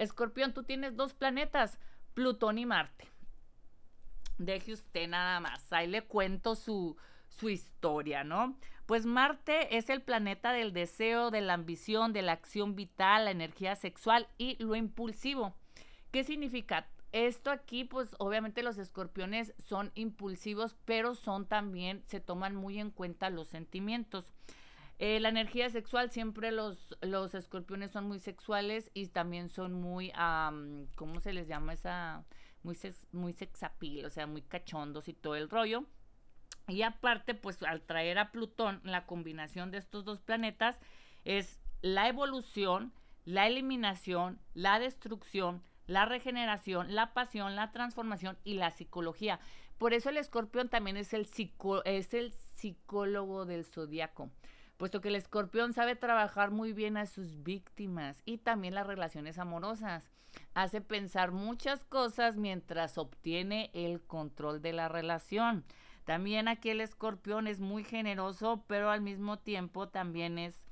[0.02, 1.78] Escorpión, tú tienes dos planetas,
[2.16, 3.08] Plutón y Marte.
[4.40, 5.72] Deje usted nada más.
[5.72, 6.98] Ahí le cuento su,
[7.30, 8.58] su historia, ¿no?
[8.88, 13.32] Pues Marte es el planeta del deseo, de la ambición, de la acción vital, la
[13.32, 15.54] energía sexual y lo impulsivo.
[16.12, 16.88] ¿Qué significa?
[17.12, 22.90] Esto aquí, pues obviamente los escorpiones son impulsivos, pero son también, se toman muy en
[22.90, 24.34] cuenta los sentimientos.
[25.04, 30.14] Eh, la energía sexual, siempre los, los escorpiones son muy sexuales y también son muy,
[30.94, 32.24] ¿cómo se les llama esa?
[32.62, 32.78] Muy,
[33.12, 35.86] muy sexapil, o sea, muy cachondos y todo el rollo.
[36.68, 40.80] Y aparte, pues al traer a Plutón, la combinación de estos dos planetas
[41.26, 42.94] es la evolución,
[43.26, 49.40] la eliminación, la destrucción, la regeneración, la pasión, la transformación y la psicología.
[49.80, 51.28] Por eso el escorpión también es el,
[51.86, 54.30] es el psicólogo del zodiaco
[54.82, 59.38] puesto que el escorpión sabe trabajar muy bien a sus víctimas y también las relaciones
[59.38, 60.10] amorosas.
[60.56, 65.66] Hace pensar muchas cosas mientras obtiene el control de la relación.
[66.04, 70.64] También aquí el escorpión es muy generoso, pero al mismo tiempo también es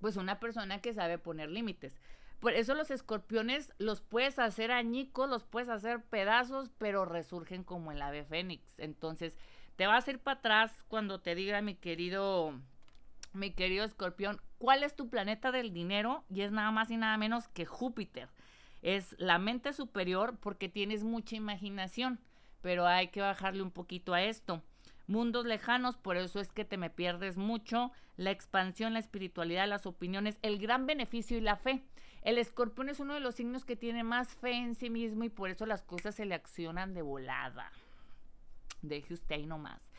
[0.00, 1.94] pues una persona que sabe poner límites.
[2.40, 7.92] Por eso los escorpiones los puedes hacer añicos, los puedes hacer pedazos, pero resurgen como
[7.92, 8.78] el ave fénix.
[8.78, 9.36] Entonces,
[9.76, 12.54] te vas a ir para atrás cuando te diga mi querido
[13.32, 16.24] mi querido escorpión, ¿cuál es tu planeta del dinero?
[16.30, 18.28] Y es nada más y nada menos que Júpiter.
[18.82, 22.20] Es la mente superior porque tienes mucha imaginación,
[22.60, 24.62] pero hay que bajarle un poquito a esto.
[25.06, 27.92] Mundos lejanos, por eso es que te me pierdes mucho.
[28.16, 31.82] La expansión, la espiritualidad, las opiniones, el gran beneficio y la fe.
[32.22, 35.28] El escorpión es uno de los signos que tiene más fe en sí mismo y
[35.28, 37.72] por eso las cosas se le accionan de volada.
[38.80, 39.91] Deje usted ahí nomás.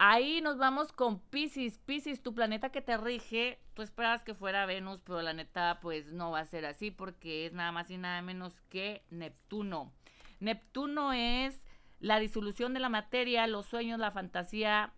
[0.00, 1.78] Ahí nos vamos con Pisces.
[1.78, 6.12] Pisces, tu planeta que te rige, tú esperabas que fuera Venus, pero la neta pues
[6.12, 9.92] no va a ser así porque es nada más y nada menos que Neptuno.
[10.38, 11.64] Neptuno es
[11.98, 14.92] la disolución de la materia, los sueños, la fantasía,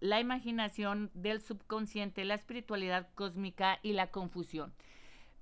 [0.00, 4.74] la imaginación del subconsciente, la espiritualidad cósmica y la confusión.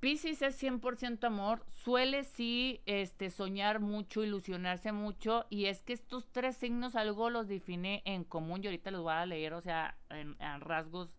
[0.01, 6.27] Pisces es 100% amor, suele sí este, soñar mucho, ilusionarse mucho, y es que estos
[6.33, 9.99] tres signos algo los define en común, y ahorita los voy a leer, o sea,
[10.09, 11.15] en, rasgos,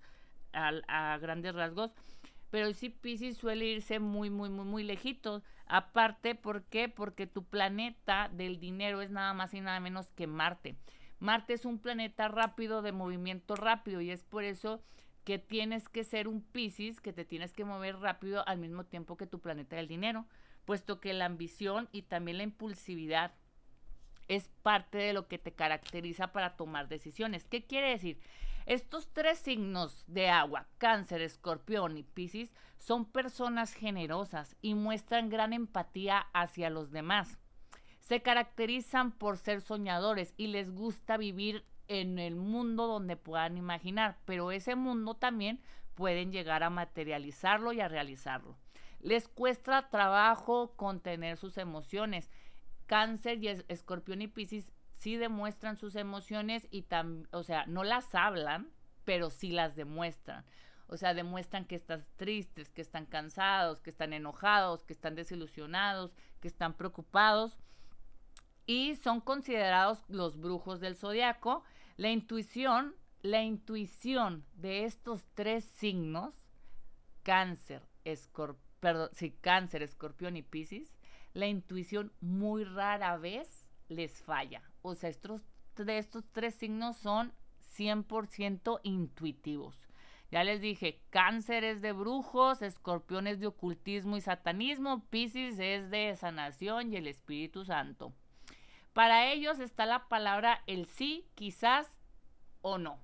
[0.51, 1.91] a, grandes rasgos,
[2.49, 5.43] pero sí Pisces suele irse muy, muy, muy, muy lejitos.
[5.67, 6.89] Aparte, ¿por qué?
[6.89, 10.75] Porque tu planeta del dinero es nada más y nada menos que Marte.
[11.19, 14.81] Marte es un planeta rápido, de movimiento rápido, y es por eso
[15.23, 19.17] que tienes que ser un Pisces, que te tienes que mover rápido al mismo tiempo
[19.17, 20.25] que tu planeta del dinero,
[20.65, 23.33] puesto que la ambición y también la impulsividad
[24.27, 27.45] es parte de lo que te caracteriza para tomar decisiones.
[27.45, 28.19] ¿Qué quiere decir?
[28.65, 35.53] Estos tres signos de agua, cáncer, escorpión y piscis, son personas generosas y muestran gran
[35.53, 37.37] empatía hacia los demás
[37.99, 41.63] Se caracterizan por ser soñadores y les gusta vivir
[41.99, 45.61] en el mundo donde puedan imaginar, pero ese mundo también
[45.93, 48.57] pueden llegar a materializarlo y a realizarlo.
[49.01, 52.31] Les cuesta trabajo contener sus emociones.
[52.85, 58.15] Cáncer y escorpión y piscis sí demuestran sus emociones y también, o sea, no las
[58.15, 58.69] hablan,
[59.03, 60.45] pero sí las demuestran.
[60.87, 66.13] O sea, demuestran que están tristes, que están cansados, que están enojados, que están desilusionados,
[66.39, 67.57] que están preocupados.
[68.65, 71.63] Y son considerados los brujos del zodiaco.
[71.97, 76.33] La intuición, la intuición de estos tres signos,
[77.23, 77.83] cáncer,
[78.79, 80.93] perdón, sí, cáncer, escorpión y piscis,
[81.33, 84.63] la intuición muy rara vez les falla.
[84.81, 85.41] O sea, estos,
[85.75, 87.33] de estos tres signos son
[87.77, 89.87] 100% intuitivos.
[90.31, 95.89] Ya les dije, cáncer es de brujos, escorpión es de ocultismo y satanismo, piscis es
[95.91, 98.13] de sanación y el Espíritu Santo.
[98.93, 101.91] Para ellos está la palabra el sí, quizás
[102.61, 102.99] o no.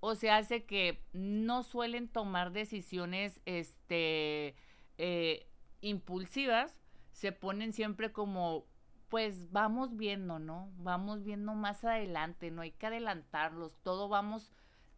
[0.00, 4.54] O sea, hace que no suelen tomar decisiones este,
[4.98, 5.48] eh,
[5.80, 6.78] impulsivas,
[7.12, 8.66] se ponen siempre como,
[9.08, 10.70] pues vamos viendo, ¿no?
[10.76, 14.52] Vamos viendo más adelante, no hay que adelantarlos, todo vamos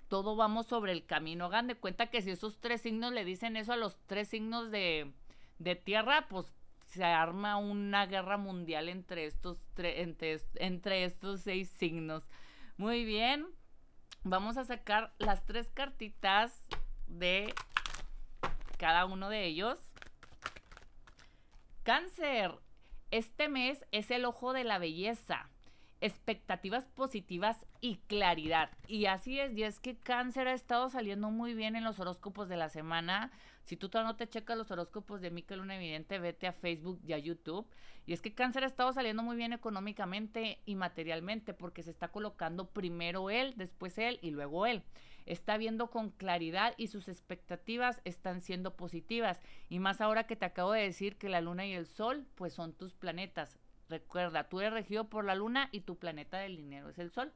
[0.09, 1.47] todo vamos sobre el camino.
[1.47, 4.71] Hagan de cuenta que si esos tres signos le dicen eso a los tres signos
[4.71, 5.13] de,
[5.85, 6.53] tierra, pues
[6.89, 12.29] se arma una guerra mundial entre estos, entre, entre estos seis signos.
[12.77, 13.47] Muy bien.
[14.25, 16.69] Vamos a sacar las tres cartitas
[17.07, 17.55] de
[18.79, 19.79] cada uno de ellos.
[21.83, 22.59] Cáncer.
[23.11, 25.49] Este mes es el ojo de la belleza
[26.01, 28.71] expectativas positivas y claridad.
[28.87, 32.49] Y así es, y es que cáncer ha estado saliendo muy bien en los horóscopos
[32.49, 33.31] de la semana.
[33.69, 37.01] Si tú todavía no te checas los horóscopos de Mikel Luna Evidente, vete a Facebook
[37.07, 37.67] y a YouTube.
[38.07, 42.09] Y es que cáncer ha estado saliendo muy bien económicamente y materialmente porque se está
[42.09, 44.83] colocando primero él, después él y luego él.
[45.27, 49.39] Está viendo con claridad y sus expectativas están siendo positivas.
[49.69, 52.55] Y más ahora que te acabo de decir que la luna y el sol pues
[52.55, 56.91] son tus planetas Recuerda, tú eres regido por la luna y tu planeta del dinero
[56.91, 57.33] es el sol.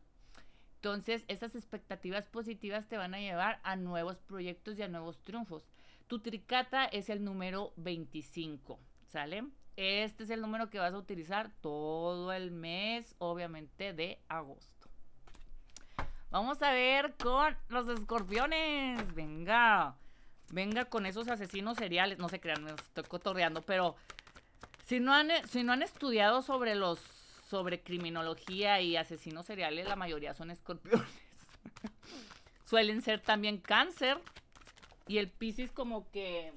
[0.76, 5.71] Entonces, esas expectativas positivas te van a llevar a nuevos proyectos y a nuevos triunfos.
[6.12, 9.44] Tu tricata es el número 25, ¿sale?
[9.76, 14.90] Este es el número que vas a utilizar todo el mes, obviamente, de agosto.
[16.28, 19.14] Vamos a ver con los escorpiones.
[19.14, 19.96] Venga,
[20.50, 22.18] venga con esos asesinos seriales.
[22.18, 23.96] No se crean, me estoy cotorreando, pero
[24.84, 26.98] si no han, si no han estudiado sobre los
[27.48, 31.08] sobre criminología y asesinos seriales, la mayoría son escorpiones.
[32.66, 34.20] Suelen ser también cáncer.
[35.12, 36.54] Y el Piscis como que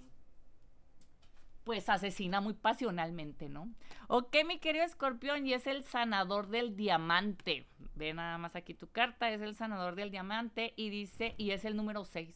[1.66, 3.70] pues asesina muy pasionalmente, ¿no?
[4.08, 7.66] Ok, mi querido escorpión, y es el sanador del diamante.
[7.96, 11.66] Ve nada más aquí tu carta, es el sanador del diamante y dice, y es
[11.66, 12.34] el número 6.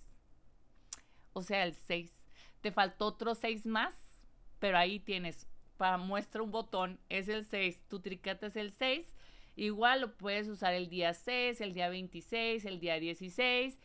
[1.31, 2.21] O sea, el 6.
[2.59, 3.95] Te faltó otro 6 más,
[4.59, 9.07] pero ahí tienes para muestra un botón es el 6, tu tricata es el 6.
[9.55, 13.77] Igual lo puedes usar el día 6, el día 26, el día 16.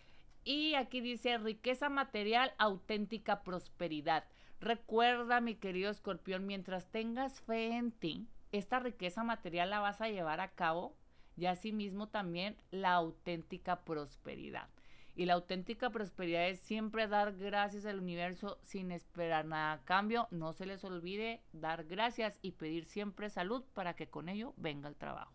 [0.44, 4.24] Y aquí dice riqueza material, auténtica prosperidad.
[4.60, 10.08] Recuerda, mi querido escorpión, mientras tengas fe en ti, esta riqueza material la vas a
[10.08, 10.96] llevar a cabo
[11.36, 14.68] y asimismo también la auténtica prosperidad.
[15.16, 20.26] Y la auténtica prosperidad es siempre dar gracias al universo sin esperar nada a cambio.
[20.30, 24.88] No se les olvide dar gracias y pedir siempre salud para que con ello venga
[24.88, 25.32] el trabajo.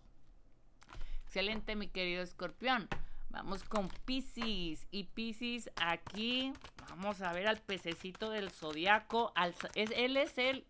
[1.24, 2.90] Excelente, mi querido escorpión.
[3.30, 4.88] Vamos con Pisces.
[4.92, 6.54] Y Pisces aquí,
[6.90, 9.34] vamos a ver al pececito del zodiaco.
[9.76, 10.66] él es el,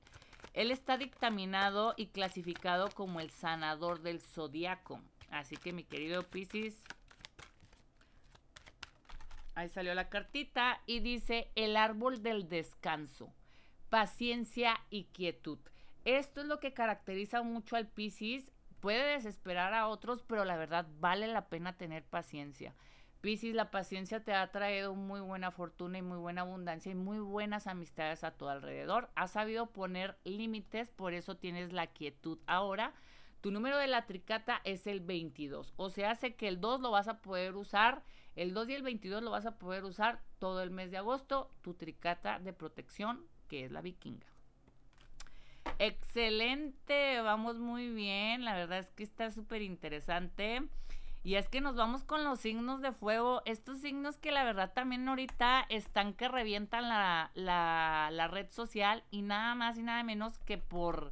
[0.54, 5.02] él está dictaminado y clasificado como el sanador del zodiaco.
[5.32, 6.84] Así que mi querido Pisces,
[9.60, 13.34] Ahí salió la cartita y dice el árbol del descanso,
[13.90, 15.60] paciencia y quietud.
[16.06, 18.50] Esto es lo que caracteriza mucho al Piscis.
[18.80, 22.76] Puede desesperar a otros, pero la verdad vale la pena tener paciencia.
[23.22, 27.20] Piscis, la paciencia te ha traído muy buena fortuna y muy buena abundancia y muy
[27.20, 29.10] buenas amistades a tu alrededor.
[29.16, 32.94] Has sabido poner límites, por eso tienes la quietud ahora.
[33.42, 35.74] Tu número de la tricata es el 22.
[35.76, 38.04] O sea, hace que el 2 lo vas a poder usar
[38.36, 41.52] el 2 y el 22 lo vas a poder usar todo el mes de agosto,
[41.62, 44.28] tu tricata de protección, que es la vikinga.
[45.78, 50.64] Excelente, vamos muy bien, la verdad es que está súper interesante.
[51.24, 54.72] Y es que nos vamos con los signos de fuego, estos signos que la verdad
[54.74, 60.40] también ahorita están que revientan la, la red social y nada más y nada menos
[60.40, 61.12] que por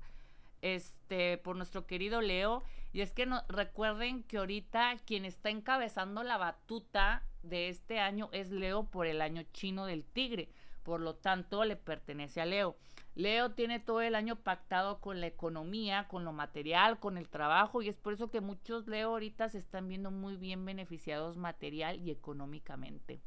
[0.61, 2.63] este, por nuestro querido Leo.
[2.93, 8.29] Y es que no, recuerden que ahorita quien está encabezando la batuta de este año
[8.31, 10.49] es Leo por el año chino del tigre.
[10.83, 12.77] Por lo tanto, le pertenece a Leo.
[13.17, 17.81] Leo tiene todo el año pactado con la economía, con lo material, con el trabajo
[17.81, 21.99] y es por eso que muchos Leo ahorita se están viendo muy bien beneficiados material
[21.99, 23.19] y económicamente.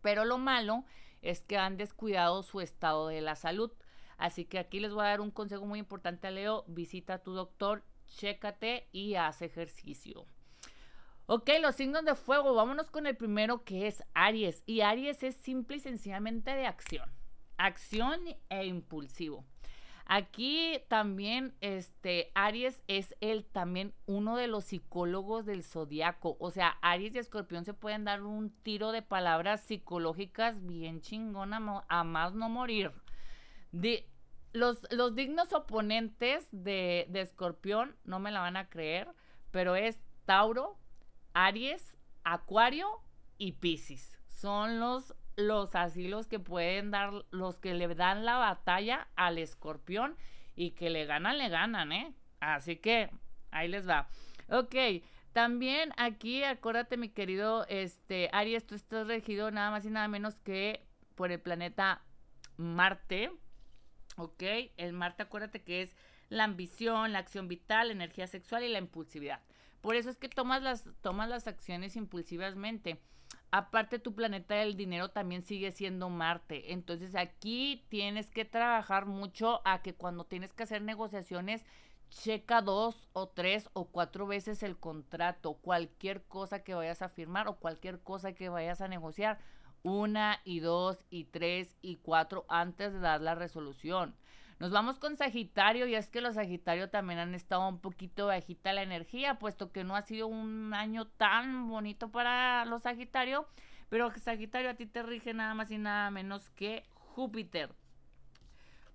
[0.00, 0.86] Pero lo malo
[1.20, 3.70] es que han descuidado su estado de la salud.
[4.16, 6.64] Así que aquí les voy a dar un consejo muy importante a Leo.
[6.66, 10.24] Visita a tu doctor, chécate y haz ejercicio.
[11.26, 12.54] Ok, los signos de fuego.
[12.54, 14.62] Vámonos con el primero que es Aries.
[14.64, 17.12] Y Aries es simple y sencillamente de acción.
[17.56, 19.44] Acción e impulsivo.
[20.06, 26.36] Aquí también, este, Aries es el también uno de los psicólogos del zodiaco.
[26.38, 31.84] O sea, Aries y Escorpión se pueden dar un tiro de palabras psicológicas bien chingona
[31.88, 32.92] a más no morir.
[34.52, 39.08] Los, los dignos oponentes de, de Escorpión, no me la van a creer,
[39.50, 40.76] pero es Tauro,
[41.32, 43.00] Aries, Acuario
[43.38, 44.18] y Piscis.
[44.26, 50.16] Son los, los asilos que pueden dar, los que le dan la batalla al escorpión
[50.54, 52.14] y que le ganan, le ganan, ¿eh?
[52.40, 53.10] Así que
[53.50, 54.08] ahí les va.
[54.48, 54.74] Ok,
[55.32, 60.36] también aquí, acuérdate, mi querido este, Aries, tú estás regido nada más y nada menos
[60.36, 62.02] que por el planeta
[62.56, 63.32] Marte.
[64.16, 64.42] Ok,
[64.76, 65.96] el Marte, acuérdate que es
[66.28, 69.40] la ambición, la acción vital, la energía sexual y la impulsividad.
[69.80, 73.00] Por eso es que tomas las, tomas las acciones impulsivamente.
[73.54, 76.72] Aparte, tu planeta del dinero también sigue siendo Marte.
[76.72, 81.62] Entonces aquí tienes que trabajar mucho a que cuando tienes que hacer negociaciones,
[82.08, 87.46] checa dos o tres o cuatro veces el contrato, cualquier cosa que vayas a firmar
[87.46, 89.38] o cualquier cosa que vayas a negociar.
[89.82, 94.14] Una y dos y tres y cuatro antes de dar la resolución.
[94.62, 98.72] Nos vamos con Sagitario y es que los Sagitario también han estado un poquito bajita
[98.72, 103.48] la energía, puesto que no ha sido un año tan bonito para los Sagitario,
[103.88, 107.74] pero Sagitario a ti te rige nada más y nada menos que Júpiter.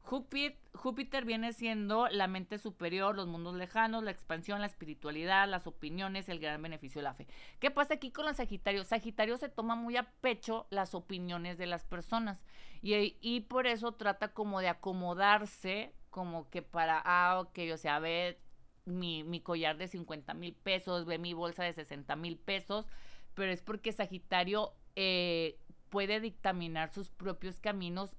[0.07, 6.29] Júpiter, viene siendo la mente superior, los mundos lejanos, la expansión, la espiritualidad, las opiniones,
[6.29, 7.27] el gran beneficio de la fe.
[7.59, 8.85] ¿Qué pasa aquí con los Sagitario?
[8.85, 12.41] Sagitario se toma muy a pecho las opiniones de las personas
[12.81, 18.39] y, por eso trata como de acomodarse, como que para, ah, ok, o sea, ve
[18.85, 22.85] mi, mi collar de 50 mil pesos, ve mi bolsa de 60 mil pesos,
[23.33, 28.15] pero es porque Sagitario eh, puede dictaminar sus propios caminos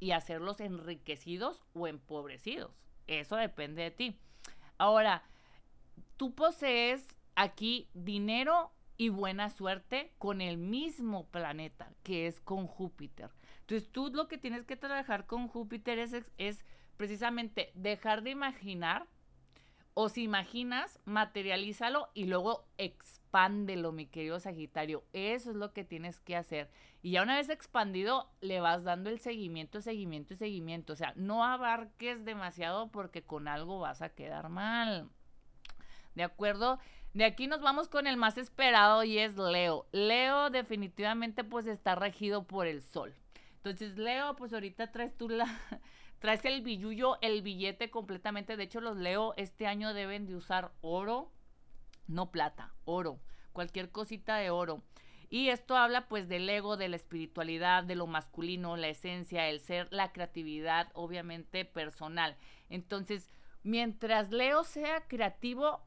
[0.00, 2.72] y hacerlos enriquecidos o empobrecidos.
[3.06, 4.18] Eso depende de ti.
[4.78, 5.22] Ahora,
[6.16, 13.30] tú posees aquí dinero y buena suerte con el mismo planeta, que es con Júpiter.
[13.60, 16.64] Entonces tú lo que tienes que trabajar con Júpiter es, es
[16.96, 19.06] precisamente dejar de imaginar,
[19.98, 25.02] o si imaginas, materialízalo y luego expándelo, mi querido Sagitario.
[25.14, 26.70] Eso es lo que tienes que hacer.
[27.00, 30.92] Y ya una vez expandido, le vas dando el seguimiento, seguimiento y seguimiento.
[30.92, 35.08] O sea, no abarques demasiado porque con algo vas a quedar mal.
[36.14, 36.78] ¿De acuerdo?
[37.14, 39.86] De aquí nos vamos con el más esperado y es Leo.
[39.92, 43.14] Leo definitivamente pues está regido por el sol.
[43.56, 45.46] Entonces, Leo, pues ahorita traes tú la...
[46.26, 48.56] Traes el billullo, el billete completamente.
[48.56, 51.30] De hecho, los Leo este año deben de usar oro,
[52.08, 53.20] no plata, oro.
[53.52, 54.82] Cualquier cosita de oro.
[55.30, 59.60] Y esto habla pues del ego, de la espiritualidad, de lo masculino, la esencia, el
[59.60, 62.36] ser, la creatividad, obviamente personal.
[62.70, 63.30] Entonces,
[63.62, 65.80] mientras Leo sea creativo,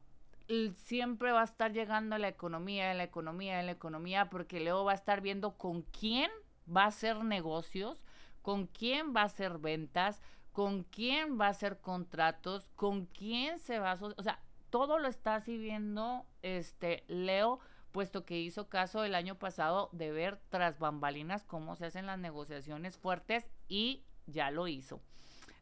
[0.76, 4.58] siempre va a estar llegando a la economía, a la economía, a la economía, porque
[4.58, 6.30] Leo va a estar viendo con quién
[6.74, 8.02] va a hacer negocios,
[8.42, 10.22] con quién va a hacer ventas,
[10.52, 13.94] con quién va a hacer contratos, con quién se va a...
[13.94, 19.36] O sea, todo lo está así viendo este Leo puesto que hizo caso el año
[19.36, 25.00] pasado de ver tras bambalinas cómo se hacen las negociaciones fuertes y ya lo hizo.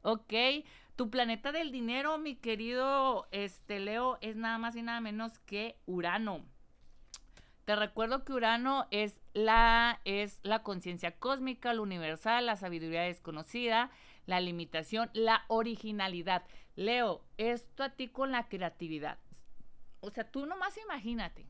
[0.03, 0.33] Ok,
[0.97, 5.77] tu planeta del dinero, mi querido este, Leo, es nada más y nada menos que
[5.87, 6.45] Urano.
[7.69, 13.91] Te recuerdo que Urano es la, es la conciencia cósmica, lo universal, la sabiduría desconocida,
[14.25, 16.45] la limitación, la originalidad.
[16.77, 19.19] Leo, esto a ti con la creatividad.
[20.01, 21.45] O sea, tú nomás imagínate,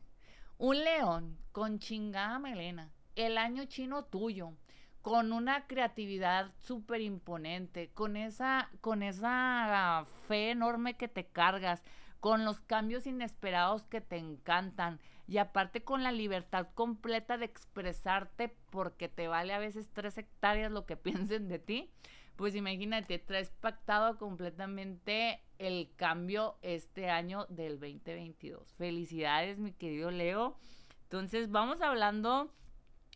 [0.56, 4.54] un león con chingada melena, el año chino tuyo,
[5.02, 11.80] con una creatividad súper imponente, con esa, con esa fe enorme que te cargas,
[12.20, 18.54] con los cambios inesperados que te encantan y aparte con la libertad completa de expresarte
[18.70, 21.90] porque te vale a veces tres hectáreas lo que piensen de ti,
[22.36, 28.74] pues imagínate, traes pactado completamente el cambio este año del 2022.
[28.74, 30.56] Felicidades, mi querido Leo.
[31.02, 32.52] Entonces, vamos hablando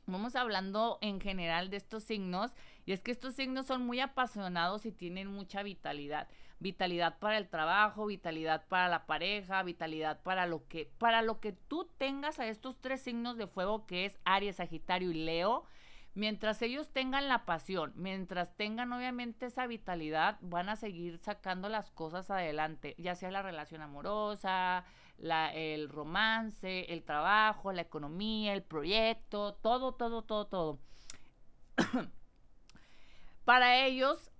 [0.06, 2.50] Vamos hablando en general de estos signos
[2.84, 6.28] y es que estos signos son muy apasionados y tienen mucha vitalidad.
[6.62, 11.52] Vitalidad para el trabajo, vitalidad para la pareja, vitalidad para lo que para lo que
[11.52, 15.64] tú tengas a estos tres signos de fuego que es Aries, Sagitario y Leo.
[16.14, 21.90] Mientras ellos tengan la pasión, mientras tengan obviamente esa vitalidad, van a seguir sacando las
[21.90, 24.84] cosas adelante, ya sea la relación amorosa,
[25.18, 30.78] el romance, el trabajo, la economía, el proyecto, todo, todo, todo, todo.
[33.44, 34.31] Para ellos,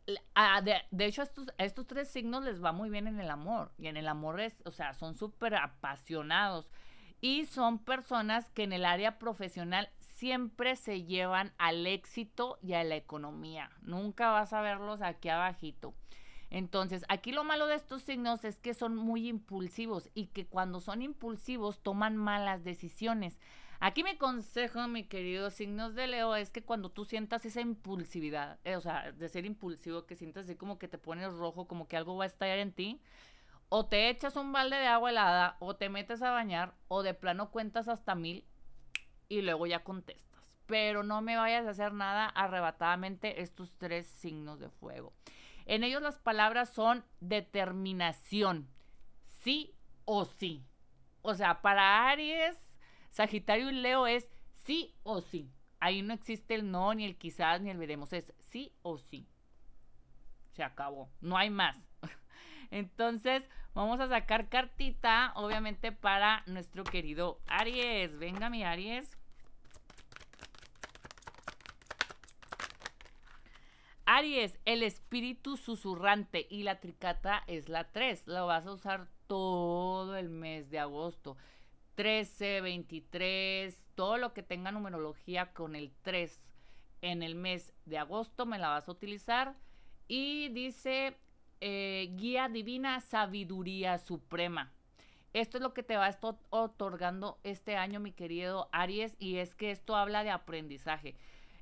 [0.91, 3.73] de, hecho, estos, estos tres signos les va muy bien en el amor.
[3.79, 6.69] Y en el amor es, o sea, son súper apasionados.
[7.21, 12.85] Y son personas que en el área profesional siempre se llevan al éxito y a
[12.85, 13.71] la economía.
[13.83, 15.95] Nunca vas a verlos aquí abajito.
[16.51, 20.81] Entonces, aquí lo malo de estos signos es que son muy impulsivos y que cuando
[20.81, 23.39] son impulsivos toman malas decisiones.
[23.85, 28.61] Aquí mi consejo, mi querido signos de Leo, es que cuando tú sientas esa impulsividad,
[28.63, 31.89] eh, o sea, de ser impulsivo, que sientas así como que te pones rojo, como
[31.89, 33.03] que algo va a estallar en ti,
[33.71, 37.13] o te echas un balde de agua helada, o te metes a bañar, o de
[37.13, 38.45] plano cuentas hasta mil
[39.29, 40.49] y luego ya contestas.
[40.67, 45.13] Pero no me vayas a hacer nada arrebatadamente estos tres signos de fuego.
[45.67, 48.69] En ellos las palabras son determinación,
[49.41, 49.75] sí
[50.05, 50.65] o sí.
[51.23, 52.72] O sea, para Aries,
[53.13, 54.27] Sagitario y Leo es
[54.65, 55.53] sí o sí.
[55.81, 58.13] Ahí no existe el no, ni el quizás, ni el veremos.
[58.13, 59.29] Es sí o sí.
[60.53, 61.11] Se acabó.
[61.21, 61.77] No hay más.
[62.71, 68.19] Entonces, vamos a sacar cartita, obviamente, para nuestro querido Aries.
[68.19, 69.19] Venga, mi Aries.
[74.07, 78.27] Aries, el espíritu susurrante y la tricata es la 3.
[78.27, 81.37] Lo vas a usar todo el mes de agosto.
[81.95, 86.41] 13, 23, todo lo que tenga numerología con el 3
[87.03, 89.55] en el mes de agosto me la vas a utilizar.
[90.09, 91.17] Y dice
[91.61, 94.73] eh, guía divina, sabiduría suprema.
[95.33, 96.11] Esto es lo que te va
[96.51, 101.15] otorgando este año, mi querido Aries, y es que esto habla de aprendizaje.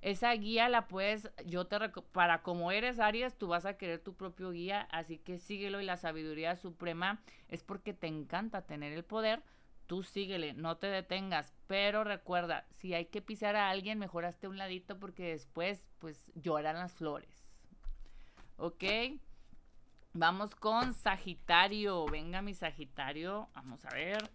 [0.02, 1.76] Esa guía la puedes, yo te
[2.12, 5.84] para como eres Aries, tú vas a querer tu propio guía, así que síguelo y
[5.84, 9.42] la sabiduría suprema es porque te encanta tener el poder,
[9.90, 14.46] tú síguele, no te detengas, pero recuerda, si hay que pisar a alguien, mejor hazte
[14.46, 17.44] un ladito porque después pues lloran las flores.
[18.56, 18.84] ¿Ok?
[20.12, 24.30] Vamos con Sagitario, venga mi Sagitario, vamos a ver,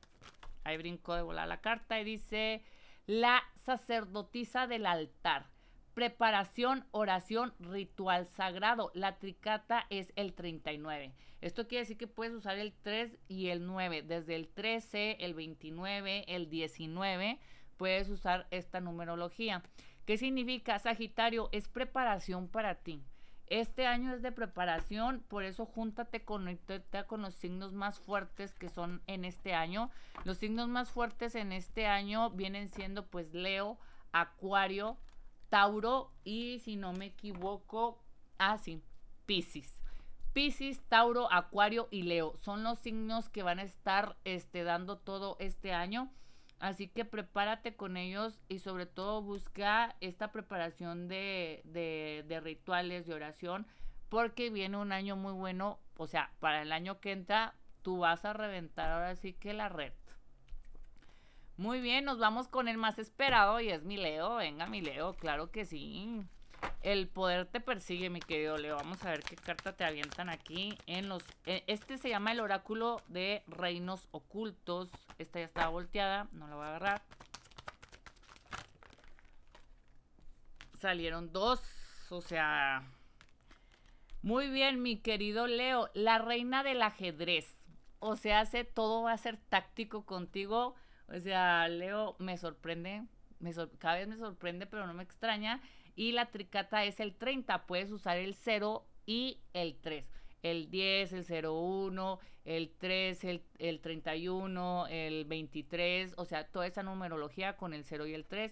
[0.66, 2.62] ahí brinco de volar la carta y dice
[3.08, 5.55] la sacerdotisa del altar
[5.96, 8.92] preparación, oración, ritual sagrado.
[8.94, 11.14] La tricata es el 39.
[11.42, 14.04] Esto quiere decir que puedes usar el 3 y el 9.
[14.04, 17.40] Desde el 13, el 29, el 19,
[17.78, 19.64] puedes usar esta numerología.
[20.06, 20.78] ¿Qué significa?
[20.80, 23.02] Sagitario, es preparación para ti.
[23.48, 26.60] Este año es de preparación, por eso júntate con,
[27.08, 29.92] con los signos más fuertes que son en este año.
[30.26, 33.78] Los signos más fuertes en este año vienen siendo pues Leo,
[34.12, 34.98] Acuario,
[35.56, 38.04] Tauro y si no me equivoco,
[38.40, 38.84] ah sí,
[39.26, 39.80] Piscis.
[40.34, 45.38] Piscis, Tauro, Acuario y Leo son los signos que van a estar este, dando todo
[45.40, 46.12] este año.
[46.60, 53.08] Así que prepárate con ellos y sobre todo busca esta preparación de, de, de rituales,
[53.08, 53.66] de oración,
[54.10, 55.80] porque viene un año muy bueno.
[55.96, 59.70] O sea, para el año que entra, tú vas a reventar ahora sí que la
[59.70, 59.94] red.
[61.58, 64.36] Muy bien, nos vamos con el más esperado y es mi Leo.
[64.36, 66.22] Venga, mi Leo, claro que sí.
[66.82, 68.76] El poder te persigue, mi querido Leo.
[68.76, 71.24] Vamos a ver qué carta te avientan aquí en los...
[71.46, 74.92] Eh, este se llama el oráculo de reinos ocultos.
[75.18, 77.02] Esta ya estaba volteada, no la voy a agarrar.
[80.78, 81.62] Salieron dos,
[82.10, 82.84] o sea...
[84.22, 85.90] Muy bien, mi querido Leo.
[85.94, 87.60] La reina del ajedrez.
[88.00, 90.76] O sea, hace todo va a ser táctico contigo
[91.08, 93.04] o sea, Leo me sorprende,
[93.40, 95.62] me cada vez me sorprende, pero no me extraña.
[95.96, 100.06] Y la tricata es el 30, puedes usar el 0 y el 3.
[100.44, 106.84] El 10, el 01, el 3, el, el 31, el 23, o sea, toda esa
[106.84, 108.52] numerología con el 0 y el 3.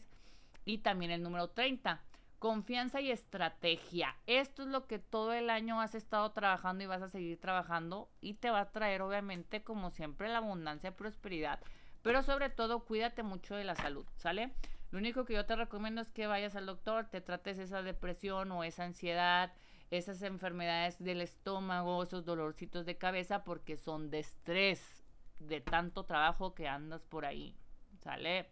[0.65, 2.01] Y también el número 30
[2.43, 4.17] confianza y estrategia.
[4.27, 8.09] Esto es lo que todo el año has estado trabajando y vas a seguir trabajando
[8.19, 11.61] y te va a traer obviamente como siempre la abundancia y prosperidad,
[12.03, 14.53] pero sobre todo, cuídate mucho de la salud, ¿sale?
[14.91, 18.51] Lo único que yo te recomiendo es que vayas al doctor, te trates esa depresión
[18.51, 19.51] o esa ansiedad,
[19.89, 25.03] esas enfermedades del estómago, esos dolorcitos de cabeza, porque son de estrés,
[25.39, 27.55] de tanto trabajo que andas por ahí.
[28.03, 28.51] ¿Sale?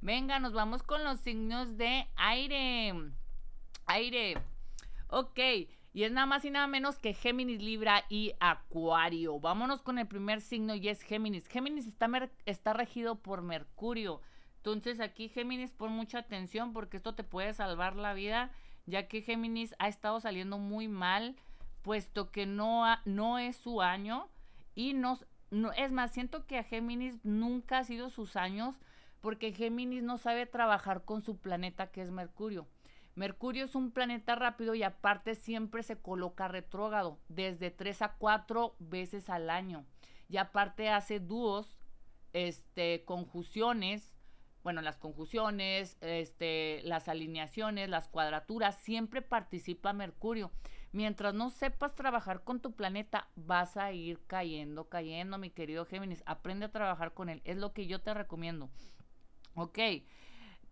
[0.00, 2.94] Venga, nos vamos con los signos de aire.
[3.86, 4.34] Aire.
[5.08, 5.40] Ok.
[5.94, 9.38] Y es nada más y nada menos que Géminis, Libra y Acuario.
[9.38, 11.46] Vámonos con el primer signo y es Géminis.
[11.46, 12.08] Géminis está,
[12.46, 14.20] está regido por Mercurio.
[14.56, 18.50] Entonces aquí Géminis pon mucha atención porque esto te puede salvar la vida,
[18.86, 21.36] ya que Géminis ha estado saliendo muy mal,
[21.82, 24.28] puesto que no, no es su año
[24.74, 25.18] y no,
[25.76, 28.74] es más, siento que a Géminis nunca ha sido sus años
[29.20, 32.66] porque Géminis no sabe trabajar con su planeta que es Mercurio.
[33.14, 38.74] Mercurio es un planeta rápido y aparte siempre se coloca retrógrado, desde 3 a 4
[38.78, 39.84] veces al año.
[40.28, 41.78] Y aparte hace dúos,
[42.32, 44.14] este, conjunciones,
[44.64, 50.50] bueno, las conjunciones, este, las alineaciones, las cuadraturas, siempre participa Mercurio.
[50.90, 56.22] Mientras no sepas trabajar con tu planeta, vas a ir cayendo, cayendo, mi querido Géminis.
[56.24, 57.42] Aprende a trabajar con él.
[57.44, 58.70] Es lo que yo te recomiendo.
[59.54, 59.78] Ok.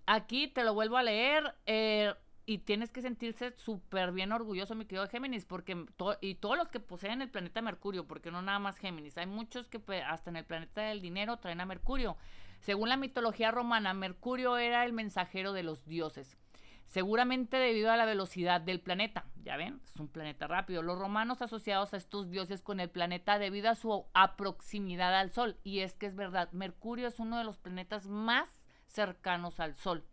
[0.07, 1.55] Aquí te lo vuelvo a leer.
[1.66, 2.14] Eh,
[2.45, 5.86] y tienes que sentirse súper bien orgulloso, mi querido Géminis, porque
[6.20, 9.68] y todos los que poseen el planeta Mercurio, porque no nada más Géminis, hay muchos
[9.68, 12.16] que hasta en el planeta del dinero traen a Mercurio.
[12.61, 16.36] Según la mitología romana, Mercurio era el mensajero de los dioses.
[16.86, 20.82] Seguramente debido a la velocidad del planeta, ya ven, es un planeta rápido.
[20.82, 24.05] Los romanos asociados a estos dioses con el planeta debido a su
[24.36, 25.57] proximidad al Sol.
[25.64, 30.05] Y es que es verdad, Mercurio es uno de los planetas más cercanos al Sol.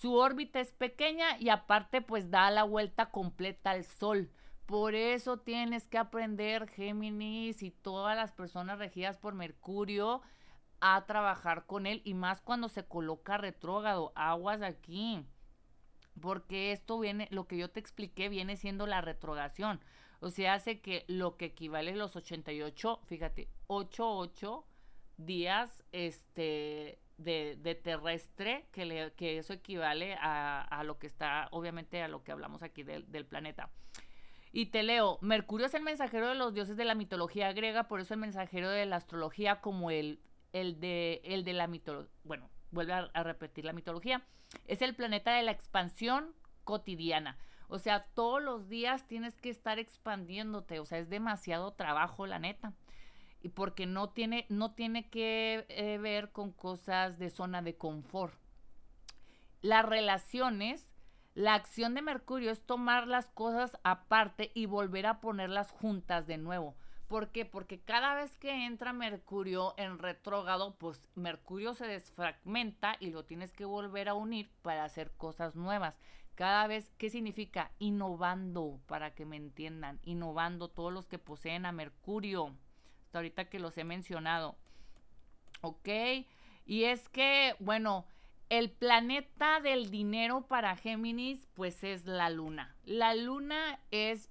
[0.00, 4.30] Su órbita es pequeña y aparte pues da la vuelta completa al Sol.
[4.64, 10.22] Por eso tienes que aprender, Géminis y todas las personas regidas por Mercurio,
[10.80, 14.12] a trabajar con él y más cuando se coloca retrógrado.
[14.14, 15.22] Aguas aquí.
[16.18, 19.80] Porque esto viene, lo que yo te expliqué viene siendo la retrogación.
[20.20, 24.64] O sea, hace que lo que equivale a los 88, fíjate, 88
[25.18, 32.08] días, este, de, terrestre, que, le, que, eso equivale a, lo que está, obviamente, a
[32.08, 33.70] lo que hablamos aquí del, planeta.
[34.52, 38.00] Y te leo, Mercurio es el mensajero de los dioses de la mitología griega, por
[38.00, 40.20] eso el mensajero de la astrología como el,
[40.52, 44.26] el, de, el de la mitología, bueno, vuelve a, a repetir la mitología,
[44.66, 47.38] es el planeta de la expansión cotidiana.
[47.68, 52.40] O sea, todos los días tienes que estar expandiéndote, o sea, es demasiado trabajo, la
[52.40, 52.74] neta
[53.42, 58.34] y porque no tiene, no tiene que eh, ver con cosas de zona de confort.
[59.62, 60.88] Las relaciones,
[61.34, 66.38] la acción de Mercurio es tomar las cosas aparte y volver a ponerlas juntas de
[66.38, 66.74] nuevo.
[67.08, 67.44] ¿Por qué?
[67.44, 73.52] Porque cada vez que entra Mercurio en retrógrado, pues Mercurio se desfragmenta y lo tienes
[73.52, 75.98] que volver a unir para hacer cosas nuevas.
[76.36, 77.72] Cada vez, ¿qué significa?
[77.80, 82.54] Innovando, para que me entiendan, innovando todos los que poseen a Mercurio
[83.18, 84.56] ahorita que los he mencionado.
[85.60, 85.88] ¿Ok?
[86.66, 88.06] Y es que, bueno,
[88.48, 92.76] el planeta del dinero para Géminis, pues es la luna.
[92.84, 94.30] La luna es,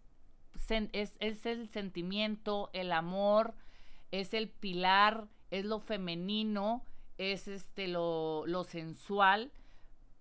[0.70, 3.56] es, es el sentimiento, el amor,
[4.12, 6.84] es el pilar, es lo femenino,
[7.18, 9.52] es este lo, lo sensual,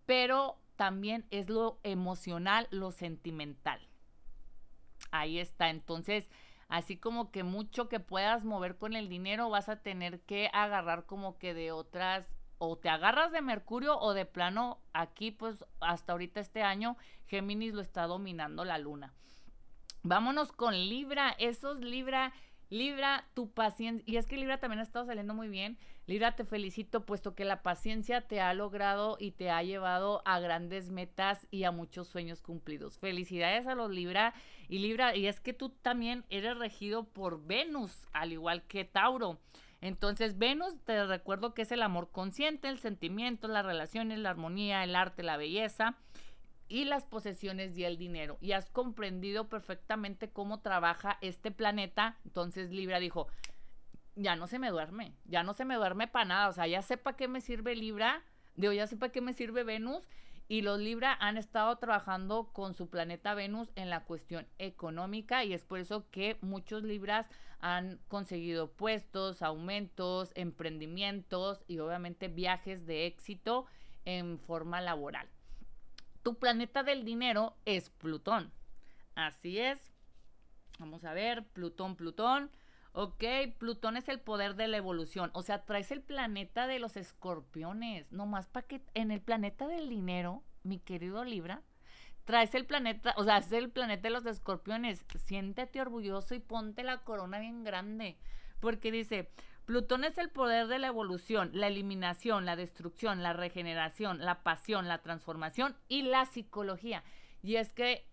[0.06, 3.80] pero también es lo emocional, lo sentimental.
[5.11, 5.70] Ahí está.
[5.70, 6.30] Entonces,
[6.68, 11.06] así como que mucho que puedas mover con el dinero vas a tener que agarrar
[11.06, 12.26] como que de otras
[12.58, 16.96] o te agarras de Mercurio o de plano aquí pues hasta ahorita este año
[17.26, 19.12] Géminis lo está dominando la luna.
[20.02, 22.32] Vámonos con Libra, esos Libra
[22.70, 25.78] Libra, tu paciencia, y es que Libra también ha estado saliendo muy bien.
[26.06, 30.38] Libra, te felicito, puesto que la paciencia te ha logrado y te ha llevado a
[30.40, 32.98] grandes metas y a muchos sueños cumplidos.
[32.98, 34.34] Felicidades a los Libra
[34.68, 39.38] y Libra, y es que tú también eres regido por Venus, al igual que Tauro.
[39.80, 44.82] Entonces, Venus, te recuerdo que es el amor consciente, el sentimiento, las relaciones, la armonía,
[44.82, 45.96] el arte, la belleza
[46.68, 48.38] y las posesiones y el dinero.
[48.40, 52.16] Y has comprendido perfectamente cómo trabaja este planeta.
[52.24, 53.28] Entonces Libra dijo,
[54.14, 56.48] ya no se me duerme, ya no se me duerme para nada.
[56.48, 58.22] O sea, ya sepa qué me sirve Libra,
[58.56, 60.06] digo, ya sepa qué me sirve Venus.
[60.50, 65.52] Y los Libra han estado trabajando con su planeta Venus en la cuestión económica y
[65.52, 67.26] es por eso que muchos Libras
[67.60, 73.66] han conseguido puestos, aumentos, emprendimientos y obviamente viajes de éxito
[74.06, 75.28] en forma laboral
[76.29, 78.53] tu planeta del dinero es Plutón.
[79.14, 79.79] Así es.
[80.79, 82.51] Vamos a ver, Plutón, Plutón.
[82.93, 83.24] Ok,
[83.57, 85.31] Plutón es el poder de la evolución.
[85.33, 88.12] O sea, traes el planeta de los escorpiones.
[88.12, 91.62] Nomás para que en el planeta del dinero, mi querido Libra,
[92.26, 95.07] traes el planeta, o sea, es el planeta de los escorpiones.
[95.16, 98.18] Siéntete orgulloso y ponte la corona bien grande.
[98.61, 99.31] Porque dice,
[99.68, 104.88] Plutón es el poder de la evolución, la eliminación, la destrucción, la regeneración, la pasión,
[104.88, 107.04] la transformación y la psicología.
[107.42, 108.08] Y es que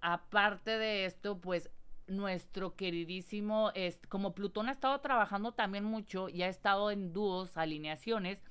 [0.00, 1.68] aparte de esto, pues
[2.06, 7.58] nuestro queridísimo, es, como Plutón ha estado trabajando también mucho y ha estado en dúos,
[7.58, 8.42] alineaciones,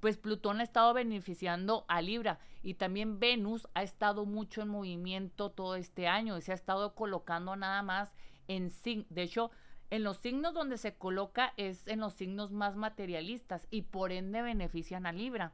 [0.00, 5.50] pues Plutón ha estado beneficiando a Libra y también Venus ha estado mucho en movimiento
[5.50, 8.10] todo este año y se ha estado colocando nada más
[8.48, 9.04] en sí.
[9.10, 9.50] De hecho,
[9.90, 14.40] en los signos donde se coloca es en los signos más materialistas y por ende
[14.40, 15.52] benefician a Libra.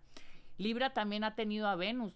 [0.58, 2.14] Libra también ha tenido a Venus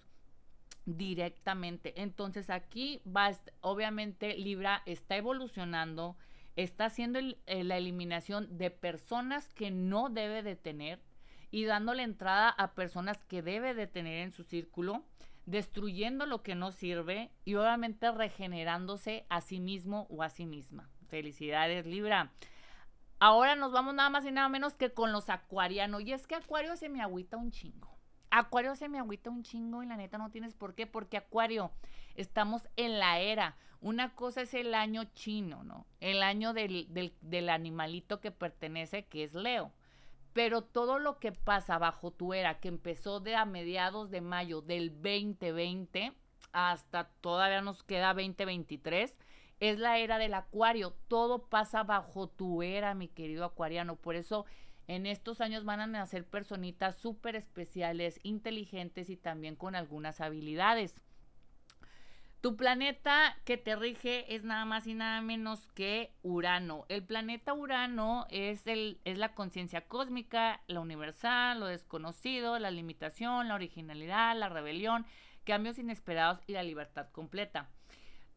[0.84, 2.00] directamente.
[2.00, 6.16] Entonces aquí va, obviamente Libra está evolucionando,
[6.56, 11.00] está haciendo eh, la eliminación de personas que no debe de tener
[11.50, 15.04] y dándole entrada a personas que debe de tener en su círculo,
[15.46, 20.89] destruyendo lo que no sirve y obviamente regenerándose a sí mismo o a sí misma.
[21.11, 22.30] Felicidades, Libra.
[23.18, 26.02] Ahora nos vamos nada más y nada menos que con los acuarianos.
[26.02, 27.90] Y es que Acuario se me agüita un chingo.
[28.30, 31.72] Acuario se me agüita un chingo y la neta no tienes por qué, porque Acuario,
[32.14, 33.56] estamos en la era.
[33.80, 35.86] Una cosa es el año chino, ¿no?
[35.98, 39.72] El año del, del, del animalito que pertenece, que es Leo.
[40.32, 44.62] Pero todo lo que pasa bajo tu era, que empezó de a mediados de mayo
[44.62, 46.14] del 2020
[46.52, 49.14] hasta todavía nos queda 2023,
[49.61, 50.94] es la era del acuario.
[51.08, 53.96] Todo pasa bajo tu era, mi querido acuariano.
[53.96, 54.46] Por eso
[54.88, 61.00] en estos años van a nacer personitas súper especiales, inteligentes y también con algunas habilidades.
[62.40, 66.86] Tu planeta que te rige es nada más y nada menos que Urano.
[66.88, 73.48] El planeta Urano es, el, es la conciencia cósmica, la universal, lo desconocido, la limitación,
[73.48, 75.04] la originalidad, la rebelión,
[75.44, 77.68] cambios inesperados y la libertad completa.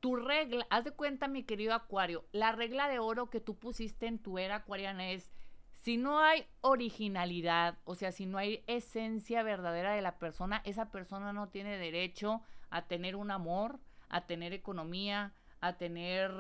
[0.04, 4.06] Tu regla, haz de cuenta mi querido Acuario, la regla de oro que tú pusiste
[4.06, 5.32] en tu era acuariana es,
[5.76, 10.92] si no hay originalidad, o sea, si no hay esencia verdadera de la persona, esa
[10.92, 13.80] persona no tiene derecho a tener un amor,
[14.10, 15.32] a tener economía,
[15.62, 16.34] a tener,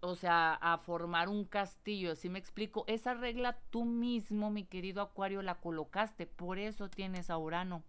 [0.00, 2.16] o sea, a formar un castillo.
[2.16, 7.30] Si me explico, esa regla tú mismo, mi querido Acuario, la colocaste, por eso tienes
[7.30, 7.84] a Urano.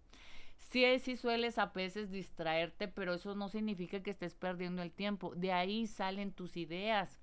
[0.57, 5.33] Sí, sí sueles a veces distraerte, pero eso no significa que estés perdiendo el tiempo.
[5.35, 7.21] De ahí salen tus ideas.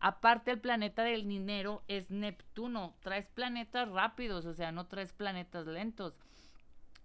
[0.00, 2.94] Aparte, el planeta del dinero es Neptuno.
[3.00, 6.14] Traes planetas rápidos, o sea, no traes planetas lentos.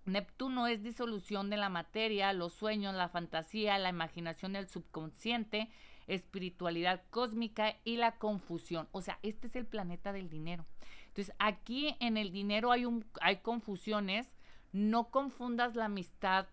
[0.05, 5.69] Neptuno es disolución de la materia, los sueños, la fantasía, la imaginación del subconsciente,
[6.07, 8.89] espiritualidad cósmica y la confusión.
[8.91, 10.65] O sea, este es el planeta del dinero.
[11.07, 14.27] Entonces, aquí en el dinero hay, un, hay confusiones.
[14.73, 16.47] No confundas la amistad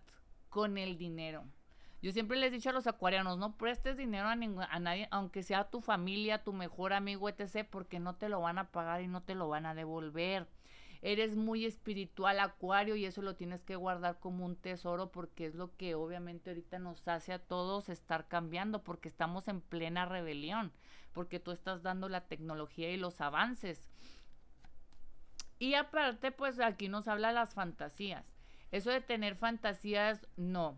[0.49, 1.43] con el dinero.
[2.01, 5.43] Yo siempre les he dicho a los acuarianos, no prestes dinero a, a nadie, aunque
[5.43, 9.07] sea tu familia, tu mejor amigo, etc., porque no te lo van a pagar y
[9.07, 10.47] no te lo van a devolver
[11.01, 15.55] eres muy espiritual acuario y eso lo tienes que guardar como un tesoro porque es
[15.55, 20.71] lo que obviamente ahorita nos hace a todos estar cambiando porque estamos en plena rebelión,
[21.13, 23.90] porque tú estás dando la tecnología y los avances.
[25.61, 28.25] Y aparte, pues aquí nos habla las fantasías.
[28.71, 30.75] Eso de tener fantasías, no,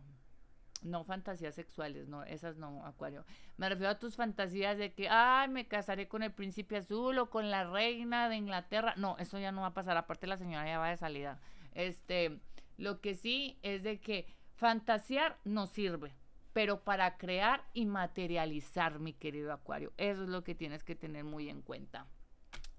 [0.81, 3.23] no fantasías sexuales, no, esas no, Acuario.
[3.55, 7.29] Me refiero a tus fantasías de que, ay, me casaré con el príncipe azul o
[7.29, 8.93] con la reina de Inglaterra.
[8.97, 9.95] No, eso ya no va a pasar.
[9.95, 11.39] Aparte, la señora ya va de salida.
[11.71, 12.41] Este,
[12.75, 16.13] lo que sí es de que fantasear no sirve,
[16.51, 19.93] pero para crear y materializar, mi querido Acuario.
[19.95, 22.05] Eso es lo que tienes que tener muy en cuenta.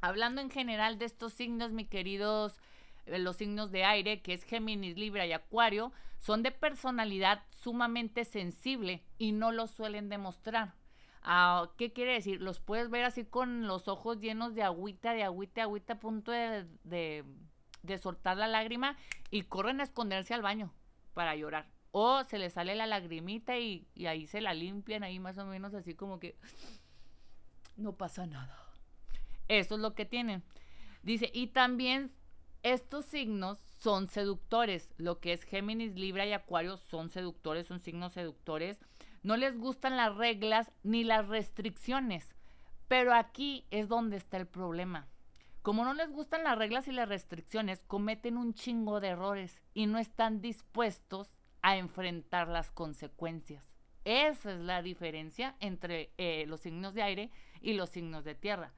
[0.05, 2.61] Hablando en general de estos signos, mi queridos
[3.07, 8.27] eh, los signos de aire, que es Géminis, Libra y Acuario, son de personalidad sumamente
[8.27, 10.75] sensible y no lo suelen demostrar.
[11.23, 12.43] Ah, ¿Qué quiere decir?
[12.43, 16.01] Los puedes ver así con los ojos llenos de agüita, de agüita, de agüita, a
[16.01, 18.99] punto de, de, soltar la lágrima
[19.31, 20.71] y corren a esconderse al baño
[21.15, 21.67] para llorar.
[21.93, 25.73] O se les sale la lagrimita y ahí se la limpian, ahí más o menos
[25.73, 26.37] así como que
[27.79, 28.64] no pasa nada.
[29.49, 30.43] Eso es lo que tienen.
[31.03, 32.13] Dice, y también
[32.63, 34.91] estos signos son seductores.
[34.97, 38.79] Lo que es Géminis, Libra y Acuario son seductores, son signos seductores.
[39.23, 42.35] No les gustan las reglas ni las restricciones.
[42.89, 45.09] Pero aquí es donde está el problema.
[45.61, 49.87] Como no les gustan las reglas y las restricciones, cometen un chingo de errores y
[49.87, 53.75] no están dispuestos a enfrentar las consecuencias.
[54.05, 57.31] Esa es la diferencia entre eh, los signos de aire
[57.63, 58.75] y los signos de tierra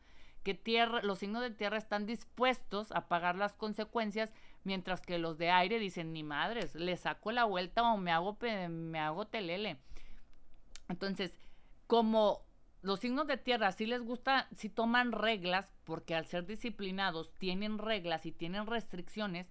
[0.47, 4.33] que tierra, los signos de tierra están dispuestos a pagar las consecuencias,
[4.67, 8.37] Mientras que los de aire dicen, ni madres, le saco la vuelta o me hago,
[8.69, 9.77] me hago telele.
[10.89, 11.39] Entonces,
[11.87, 12.43] como
[12.83, 17.79] los signos de tierra sí les gusta, si toman reglas, porque al ser disciplinados tienen
[17.79, 19.47] reglas y tienen restricciones,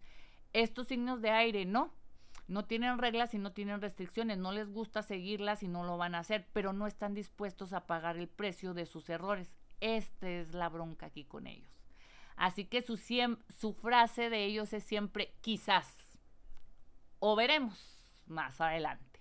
[0.52, 1.94] estos signos de aire no.
[2.50, 6.16] No tienen reglas y no tienen restricciones, no les gusta seguirlas y no lo van
[6.16, 9.56] a hacer, pero no están dispuestos a pagar el precio de sus errores.
[9.82, 11.70] Esta es la bronca aquí con ellos.
[12.36, 16.18] Así que su, su frase de ellos es siempre quizás
[17.20, 19.20] o veremos más adelante.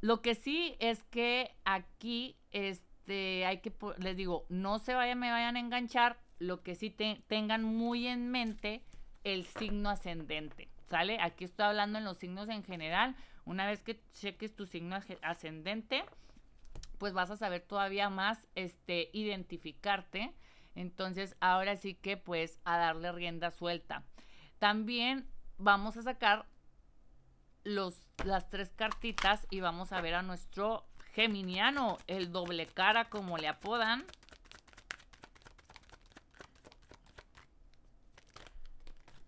[0.00, 5.30] Lo que sí es que aquí, este, hay que, les digo, no se vayan, me
[5.30, 8.82] vayan a enganchar, lo que sí tengan muy en mente
[9.22, 11.18] el signo ascendente, ¿sale?
[11.20, 13.14] Aquí estoy hablando en los signos en general.
[13.44, 16.04] Una vez que cheques tu signo ascendente,
[17.02, 20.32] pues vas a saber todavía más, este, identificarte.
[20.76, 24.04] Entonces, ahora sí que, pues, a darle rienda suelta.
[24.60, 25.28] También
[25.58, 26.46] vamos a sacar
[27.64, 33.36] los, las tres cartitas y vamos a ver a nuestro geminiano, el doble cara como
[33.36, 34.04] le apodan.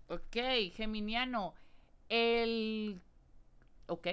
[0.07, 0.37] Ok,
[0.77, 1.55] geminiano,
[2.09, 3.01] el...
[3.89, 4.07] Ok,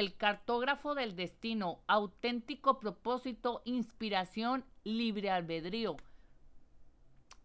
[0.00, 5.96] el cartógrafo del destino, auténtico propósito, inspiración, libre albedrío.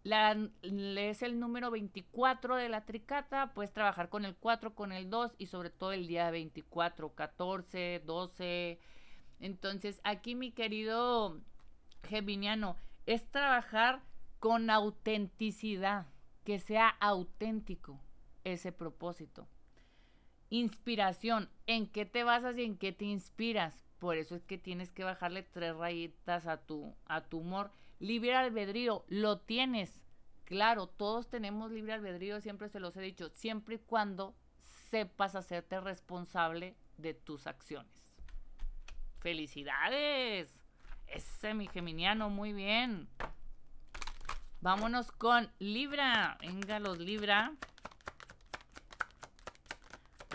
[0.03, 5.35] Es el número 24 de la tricata, puedes trabajar con el 4, con el 2
[5.37, 8.79] y sobre todo el día 24, 14, 12.
[9.39, 11.41] Entonces, aquí mi querido
[12.03, 14.01] Geminiano, es trabajar
[14.39, 16.05] con autenticidad,
[16.43, 17.99] que sea auténtico
[18.43, 19.47] ese propósito.
[20.55, 23.83] Inspiración, ¿en qué te basas y en qué te inspiras?
[23.99, 28.35] Por eso es que tienes que bajarle tres rayitas a tu, a tu humor Libre
[28.35, 30.01] albedrío, lo tienes.
[30.45, 34.33] Claro, todos tenemos libre albedrío, siempre se los he dicho, siempre y cuando
[34.89, 38.05] sepas hacerte responsable de tus acciones.
[39.19, 40.55] ¡Felicidades!
[41.07, 43.09] Ese mi geminiano, muy bien.
[44.61, 46.37] Vámonos con Libra.
[46.39, 47.53] Venga, los Libra.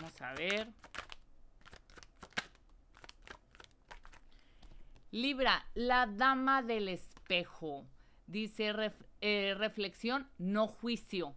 [0.01, 0.67] Vamos a ver.
[5.11, 7.85] Libra, la dama del espejo.
[8.27, 8.73] Dice
[9.21, 11.35] eh, reflexión, no juicio.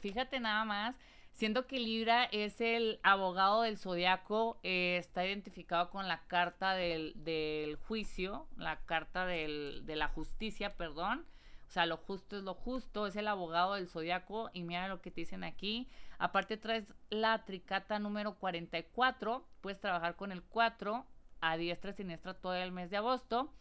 [0.00, 0.96] Fíjate nada más,
[1.32, 7.78] siendo que Libra es el abogado del zodiaco, eh, está identificado con la carta del,
[7.88, 11.24] juicio, la carta de la justicia, perdón.
[11.66, 14.50] O sea, lo justo es lo justo, es el abogado del zodiaco.
[14.52, 15.88] Y mira lo que te dicen aquí.
[16.18, 19.46] Aparte, traes la tricata número 44.
[19.60, 21.06] Puedes trabajar con el 4
[21.40, 23.52] a diestra y siniestra todo el mes de agosto.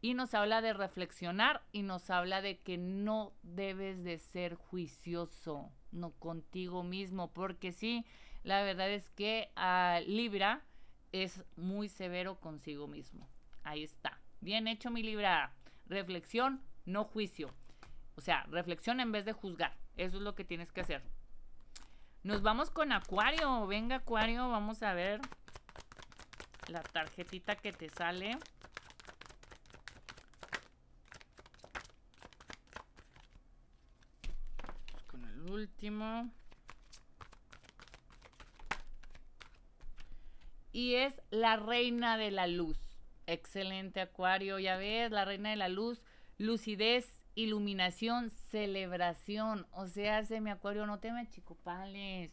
[0.00, 5.72] Y nos habla de reflexionar y nos habla de que no debes de ser juicioso,
[5.92, 8.04] no contigo mismo, porque sí,
[8.42, 10.62] la verdad es que a Libra
[11.12, 13.30] es muy severo consigo mismo.
[13.62, 14.20] Ahí está.
[14.40, 15.54] Bien hecho mi Libra.
[15.86, 17.54] Reflexión, no juicio.
[18.16, 19.74] O sea, reflexión en vez de juzgar.
[19.96, 21.02] Eso es lo que tienes que hacer.
[22.24, 23.66] Nos vamos con Acuario.
[23.66, 25.20] Venga, Acuario, vamos a ver
[26.68, 28.38] la tarjetita que te sale.
[35.06, 36.30] Con el último.
[40.72, 42.78] Y es la reina de la luz.
[43.26, 46.02] Excelente acuario, ya ves, la reina de la luz,
[46.38, 49.66] lucidez, iluminación, celebración.
[49.72, 52.32] O sea, se mi acuario, no te me achicopales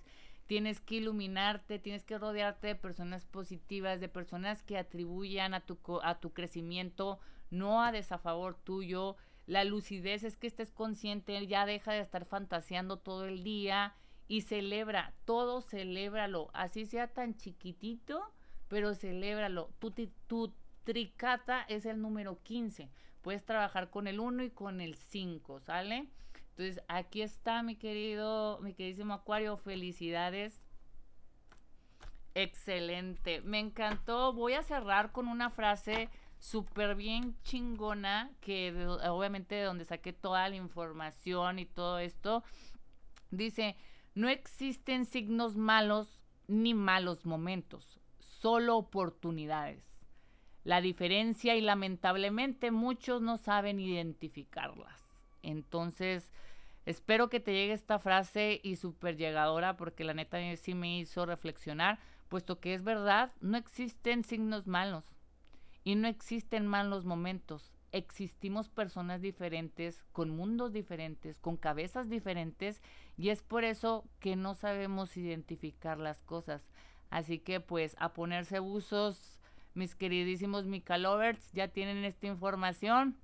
[0.51, 5.79] tienes que iluminarte, tienes que rodearte de personas positivas, de personas que atribuyan a tu,
[6.03, 7.21] a tu crecimiento,
[7.51, 9.15] no a desafavor tuyo.
[9.47, 13.95] La lucidez es que estés consciente, ya deja de estar fantaseando todo el día
[14.27, 18.21] y celebra, todo celébralo, así sea tan chiquitito,
[18.67, 19.71] pero celébralo.
[19.79, 19.91] Tu,
[20.27, 22.89] tu tricata es el número 15,
[23.22, 26.07] puedes trabajar con el 1 y con el 5, ¿sale?
[26.51, 30.61] Entonces, aquí está mi querido, mi queridísimo Acuario, felicidades.
[32.34, 34.34] Excelente, me encantó.
[34.34, 36.09] Voy a cerrar con una frase
[36.39, 42.43] súper bien chingona, que obviamente de donde saqué toda la información y todo esto.
[43.30, 43.76] Dice,
[44.15, 49.90] no existen signos malos ni malos momentos, solo oportunidades.
[50.64, 55.01] La diferencia y lamentablemente muchos no saben identificarlas.
[55.41, 56.32] Entonces,
[56.86, 61.26] Espero que te llegue esta frase y súper llegadora porque la neta sí me hizo
[61.26, 65.05] reflexionar, puesto que es verdad, no existen signos malos
[65.84, 72.82] y no existen malos momentos, existimos personas diferentes, con mundos diferentes, con cabezas diferentes,
[73.16, 76.68] y es por eso que no sabemos identificar las cosas.
[77.12, 79.39] Así que pues a ponerse buzos,
[79.74, 83.17] mis queridísimos Mica Lovers, ya tienen esta información.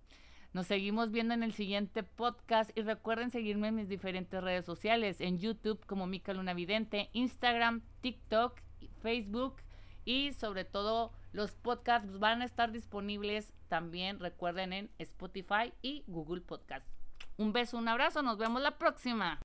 [0.54, 5.22] Nos seguimos viendo en el siguiente podcast y recuerden seguirme en mis diferentes redes sociales,
[5.22, 8.60] en YouTube como Mica Luna Vidente, Instagram, TikTok,
[9.02, 9.58] Facebook
[10.06, 16.42] y sobre todo los podcasts van a estar disponibles también, recuerden, en Spotify y Google
[16.42, 16.88] Podcast.
[17.38, 19.40] Un beso, un abrazo, nos vemos la próxima.